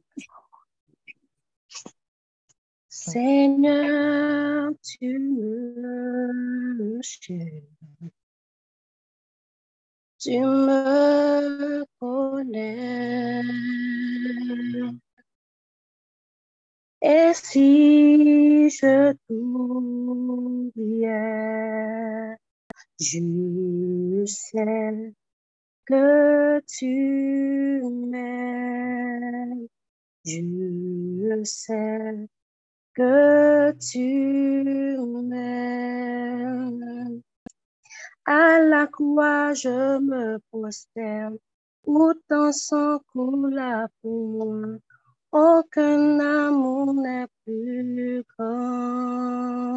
Seigneur, 2.88 4.70
tu 4.82 5.18
me 10.38 11.84
connais. 11.98 13.42
Et 17.02 17.32
si 17.34 18.70
je 18.70 19.12
t'oubliais, 19.26 20.76
je 23.00 24.24
sais 24.26 25.14
que 25.86 26.60
tu 26.66 27.82
m'aimes. 27.82 29.66
Je 30.24 31.42
sais 31.44 32.28
que 32.94 33.72
tu 33.78 34.96
m'aimes. 35.28 37.22
À 38.24 38.60
la 38.60 38.86
croix, 38.86 39.52
je 39.54 39.98
me 39.98 40.38
prosterne, 40.50 41.38
où 41.84 42.12
ton 42.28 42.52
sang 42.52 43.00
coula 43.12 43.88
pour 44.00 44.28
moi. 44.28 44.78
Aucun 45.32 46.20
amour 46.20 46.94
n'est 46.94 47.26
plus 47.44 48.22
grand. 48.38 49.72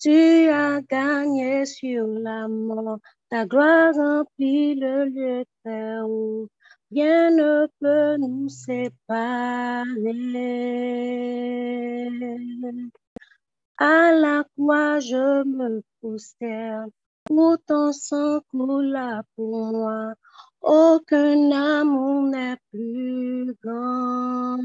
Tu 0.00 0.48
as 0.48 0.80
gagné 0.82 1.66
sur 1.66 2.06
la 2.06 2.46
mort, 2.46 3.00
ta 3.30 3.46
gloire 3.46 3.94
remplit 3.94 4.74
le 4.74 5.04
lieu 5.06 5.44
haut. 6.04 6.48
Rien 6.90 7.30
ne 7.30 7.66
peut 7.80 8.16
nous 8.16 8.48
séparer. 8.48 9.84
À 13.76 14.12
la 14.12 14.44
croix, 14.56 14.98
je 15.00 15.44
me 15.44 15.82
prosterne, 16.00 16.90
où 17.30 17.56
ton 17.66 17.92
sang 17.92 18.40
coula 18.50 19.22
pour 19.36 19.72
moi. 19.72 20.14
Aucun 20.62 21.52
amour 21.52 22.22
n'est 22.22 22.56
plus 22.72 23.54
grand. 23.62 24.58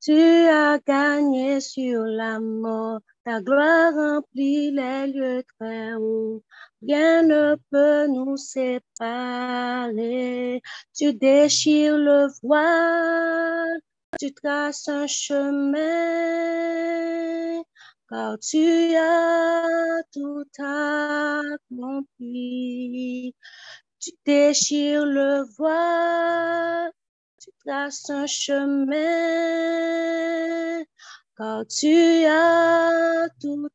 Tu 0.00 0.12
as 0.12 0.78
gagné 0.86 1.60
sur 1.60 2.04
la 2.04 2.38
mort, 2.38 3.00
ta 3.26 3.40
gloire 3.40 3.92
remplit 3.92 4.70
les 4.70 5.08
lieux 5.08 5.42
très 5.58 5.94
hauts. 5.94 6.44
Rien 6.80 7.24
ne 7.24 7.56
peut 7.72 8.06
nous 8.06 8.36
séparer. 8.36 9.42
Tu 10.94 11.12
déchires 11.12 11.98
le 11.98 12.28
voile, 12.44 13.80
tu 14.20 14.32
traces 14.32 14.86
un 14.86 15.08
chemin, 15.08 15.82
car 18.08 18.38
tu 18.38 18.94
as 18.94 20.02
tout 20.12 20.44
accompli. 21.68 23.34
Tu 23.98 24.12
déchires 24.24 25.04
le 25.04 25.42
voile, 25.58 26.92
tu 27.40 27.50
traces 27.66 28.08
un 28.08 28.26
chemin, 28.28 28.94
car 31.36 31.64
tu 31.66 32.24
as 32.26 33.28
tout 33.40 33.68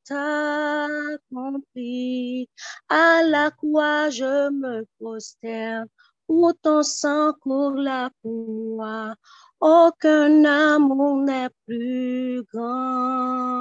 accompli. 1.30 2.50
À 2.90 3.22
la 3.24 3.52
croix, 3.52 4.10
je 4.10 4.50
me 4.50 4.86
prosterne, 5.00 5.88
où 6.28 6.52
ton 6.62 6.84
sang 6.84 7.34
coule 7.42 7.84
là 7.84 8.10
pour 8.22 8.48
moi. 8.48 9.16
Aucun 9.60 10.44
amour 10.46 11.18
n'est 11.18 11.50
plus 11.66 12.44
grand. 12.52 13.52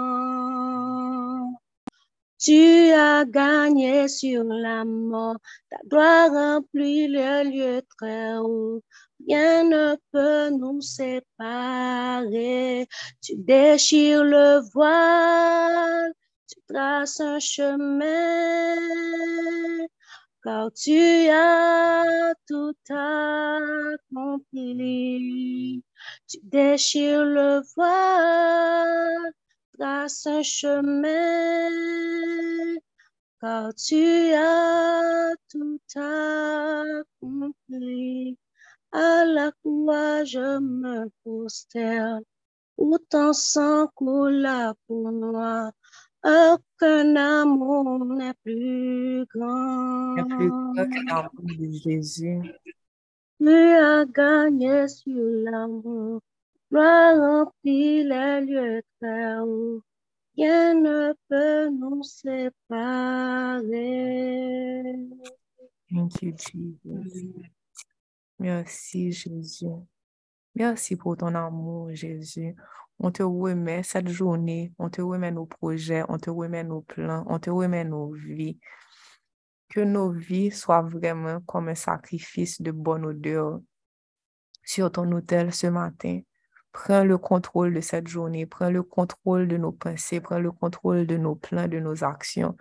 Tu 2.38 2.90
as 2.92 3.26
gagné 3.26 4.08
sur 4.08 4.44
la 4.44 4.86
mort, 4.86 5.36
ta 5.68 5.76
gloire 5.86 6.30
remplit 6.30 7.06
le 7.06 7.44
lieu 7.50 7.82
très 7.98 8.38
haut. 8.38 8.82
Rien 9.30 9.62
ne 9.62 9.96
peut 10.10 10.50
nous 10.50 10.80
séparer. 10.80 11.28
Tu 13.22 13.36
déchires 13.36 14.24
le 14.24 14.58
voile, 14.72 16.12
tu 16.48 16.56
traces 16.68 17.20
un 17.20 17.38
chemin, 17.38 18.74
car 20.42 20.72
tu 20.72 21.28
as 21.30 22.34
tout 22.48 22.74
accompli. 24.12 24.64
Tu 26.26 26.38
déchires 26.42 27.24
le 27.24 27.62
voile, 27.76 29.32
traces 29.78 30.26
un 30.26 30.42
chemin, 30.42 31.70
car 33.40 33.72
tu 33.76 34.32
as 34.34 35.34
tout 35.48 35.78
accompli. 37.22 38.39
À 38.92 39.24
la 39.24 39.52
croix, 39.62 40.24
je 40.24 40.58
me 40.58 41.08
prosterne, 41.22 42.22
autant 42.76 43.32
sang 43.32 43.86
coula 43.94 44.74
pour 44.86 45.12
moi. 45.12 45.70
Aucun 46.24 47.16
amour 47.16 48.04
n'est 48.04 48.34
plus 48.42 49.24
grand. 49.32 50.16
de 50.16 51.70
Jésus. 51.70 52.40
Tu 53.40 53.48
as 53.48 54.04
gagné 54.06 54.88
sur 54.88 55.14
l'amour, 55.16 56.20
gloire 56.70 57.16
remplit 57.16 58.02
les 58.04 58.40
lieux 58.42 58.82
très 59.00 59.38
hauts. 59.38 59.80
Rien 60.36 60.74
ne 60.74 61.14
peut 61.28 61.70
nous 61.70 62.02
séparer. 62.02 62.50
Thank 65.90 66.22
you, 66.22 66.32
Jesus. 66.36 67.32
Merci, 68.40 69.12
Jésus. 69.12 69.66
Merci 70.54 70.96
pour 70.96 71.16
ton 71.16 71.34
amour, 71.34 71.90
Jésus. 71.92 72.56
On 72.98 73.12
te 73.12 73.22
remet 73.22 73.82
cette 73.82 74.08
journée, 74.08 74.72
on 74.78 74.88
te 74.88 75.02
remet 75.02 75.30
nos 75.30 75.44
projets, 75.44 76.04
on 76.08 76.18
te 76.18 76.30
remet 76.30 76.64
nos 76.64 76.80
plans, 76.80 77.24
on 77.28 77.38
te 77.38 77.50
remet 77.50 77.84
nos 77.84 78.10
vies. 78.12 78.58
Que 79.68 79.80
nos 79.80 80.10
vies 80.10 80.50
soient 80.50 80.80
vraiment 80.80 81.40
comme 81.42 81.68
un 81.68 81.74
sacrifice 81.74 82.62
de 82.62 82.70
bonne 82.70 83.04
odeur 83.04 83.60
sur 84.64 84.90
ton 84.90 85.12
autel 85.12 85.52
ce 85.52 85.66
matin. 85.66 86.20
Prends 86.72 87.04
le 87.04 87.18
contrôle 87.18 87.74
de 87.74 87.80
cette 87.80 88.08
journée, 88.08 88.46
prends 88.46 88.70
le 88.70 88.82
contrôle 88.82 89.48
de 89.48 89.58
nos 89.58 89.72
pensées, 89.72 90.20
prends 90.20 90.38
le 90.38 90.50
contrôle 90.50 91.06
de 91.06 91.18
nos 91.18 91.34
plans, 91.34 91.68
de 91.68 91.78
nos 91.78 92.04
actions. 92.04 92.56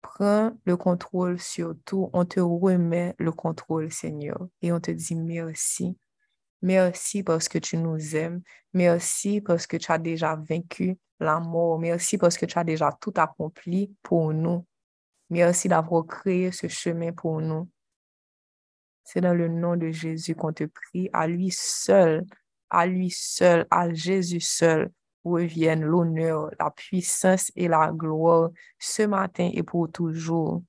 Prends 0.00 0.52
le 0.64 0.76
contrôle 0.76 1.40
sur 1.40 1.74
tout. 1.84 2.10
On 2.12 2.24
te 2.24 2.40
remet 2.40 3.14
le 3.18 3.32
contrôle, 3.32 3.90
Seigneur, 3.90 4.48
et 4.62 4.72
on 4.72 4.80
te 4.80 4.90
dit 4.90 5.16
merci. 5.16 5.96
Merci 6.62 7.22
parce 7.22 7.48
que 7.48 7.58
tu 7.58 7.76
nous 7.76 8.16
aimes. 8.16 8.42
Merci 8.72 9.40
parce 9.40 9.66
que 9.66 9.76
tu 9.76 9.90
as 9.90 9.98
déjà 9.98 10.36
vaincu 10.36 10.98
la 11.20 11.40
mort. 11.40 11.78
Merci 11.78 12.18
parce 12.18 12.36
que 12.36 12.46
tu 12.46 12.58
as 12.58 12.64
déjà 12.64 12.96
tout 13.00 13.12
accompli 13.16 13.94
pour 14.02 14.32
nous. 14.32 14.66
Merci 15.30 15.68
d'avoir 15.68 16.06
créé 16.06 16.52
ce 16.52 16.68
chemin 16.68 17.12
pour 17.12 17.40
nous. 17.40 17.68
C'est 19.04 19.20
dans 19.20 19.34
le 19.34 19.48
nom 19.48 19.76
de 19.76 19.90
Jésus 19.90 20.34
qu'on 20.34 20.52
te 20.52 20.64
prie. 20.64 21.08
À 21.12 21.26
lui 21.26 21.50
seul, 21.50 22.24
à 22.70 22.86
lui 22.86 23.10
seul, 23.10 23.66
à 23.70 23.92
Jésus 23.92 24.40
seul 24.40 24.90
reviennent 25.28 25.84
l'honneur, 25.84 26.50
la 26.58 26.70
puissance 26.70 27.52
et 27.56 27.68
la 27.68 27.90
gloire 27.92 28.50
ce 28.78 29.02
matin 29.02 29.50
et 29.52 29.62
pour 29.62 29.90
toujours. 29.90 30.62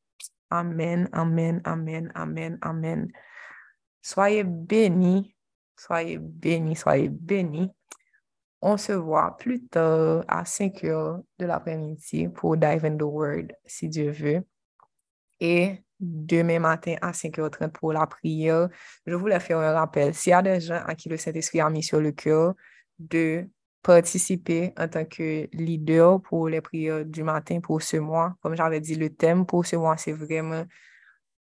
Amen, 0.49 1.09
amen, 1.11 1.61
amen, 1.63 2.11
amen, 2.15 2.57
amen. 2.61 3.07
Soyez 4.01 4.43
bénis, 4.43 5.35
soyez 5.75 6.17
bénis, 6.17 6.75
soyez 6.75 7.09
bénis. 7.09 7.71
On 8.61 8.75
se 8.75 8.91
voit 8.91 9.37
plus 9.37 9.65
tard 9.67 10.25
à 10.27 10.43
5 10.43 10.83
heures 10.83 11.21
de 11.37 11.45
l'après-midi 11.45 12.27
pour 12.27 12.57
Dive 12.57 12.85
in 12.85 12.97
the 12.97 13.03
Word, 13.03 13.53
si 13.65 13.87
Dieu 13.87 14.11
veut. 14.11 14.43
Et 15.39 15.83
demain 15.99 16.59
matin 16.59 16.95
à 17.01 17.11
5h30 17.11 17.71
pour 17.71 17.93
la 17.93 18.07
prière. 18.07 18.69
Je 19.05 19.15
voulais 19.15 19.39
faire 19.39 19.59
un 19.59 19.73
rappel. 19.73 20.13
S'il 20.13 20.31
y 20.31 20.33
a 20.33 20.41
des 20.41 20.59
gens 20.59 20.81
à 20.85 20.95
qui 20.95 21.09
le 21.09 21.17
Saint-Esprit 21.17 21.61
a 21.61 21.69
mis 21.69 21.83
sur 21.83 21.99
le 21.99 22.11
cœur 22.11 22.53
de 22.97 23.47
participer 23.81 24.73
en 24.77 24.87
tant 24.87 25.05
que 25.05 25.47
leader 25.53 26.21
pour 26.21 26.49
les 26.49 26.61
prières 26.61 27.05
du 27.05 27.23
matin 27.23 27.59
pour 27.61 27.81
ce 27.81 27.97
mois, 27.97 28.35
comme 28.41 28.55
j'avais 28.55 28.81
dit, 28.81 28.95
le 28.95 29.09
thème 29.09 29.45
pour 29.45 29.65
ce 29.65 29.75
mois, 29.75 29.97
c'est 29.97 30.11
vraiment 30.11 30.65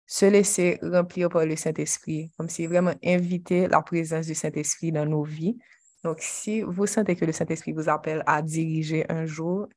se 0.07 0.27
laisser 0.27 0.79
remplir 0.83 1.29
par 1.29 1.47
le 1.47 1.57
Saint-Esprit, 1.57 2.31
comme 2.37 2.49
si 2.49 2.67
vraiment 2.67 2.95
inviter 3.05 3.69
la 3.69 3.83
présence 3.83 4.27
du 4.27 4.35
Saint-Esprit 4.35 4.93
dans 4.93 5.07
nos 5.07 5.23
vies. 5.23 5.59
Donc, 6.05 6.19
si 6.21 6.63
vous 6.63 6.87
sentez 6.87 7.17
que 7.17 7.25
le 7.25 7.33
Saint-Esprit 7.33 7.73
vous 7.73 7.89
appelle 7.89 8.23
à 8.27 8.43
diriger 8.43 9.07
un 9.11 9.25
jour, 9.25 9.69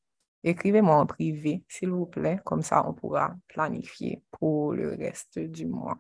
écrivez-moi 0.44 0.96
en 0.96 1.06
privé, 1.06 1.64
s'il 1.68 1.90
vous 1.90 2.06
plaît, 2.06 2.40
comme 2.44 2.62
ça 2.62 2.88
on 2.88 2.94
pourra 2.94 3.36
planifier 3.48 4.22
pour 4.32 4.74
le 4.74 4.96
reste 4.96 5.40
du 5.40 5.66
mois. 5.66 5.98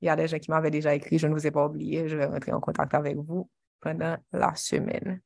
Il 0.00 0.06
y 0.06 0.08
a 0.08 0.16
des 0.16 0.26
gens 0.26 0.38
qui 0.38 0.50
m'avaient 0.50 0.70
déjà 0.70 0.94
écrit, 0.94 1.18
je 1.18 1.26
ne 1.26 1.32
vous 1.32 1.46
ai 1.46 1.50
pas 1.50 1.66
oublié, 1.66 2.08
je 2.08 2.16
vais 2.16 2.26
rentrer 2.26 2.52
en 2.52 2.60
contact 2.60 2.94
avec 2.94 3.16
vous 3.16 3.48
pendant 3.80 4.16
la 4.32 4.54
semaine. 4.56 5.20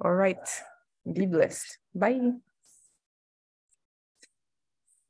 All 0.00 0.14
right, 0.14 0.46
be 1.12 1.26
blessed. 1.26 1.78
Bye. 1.94 2.38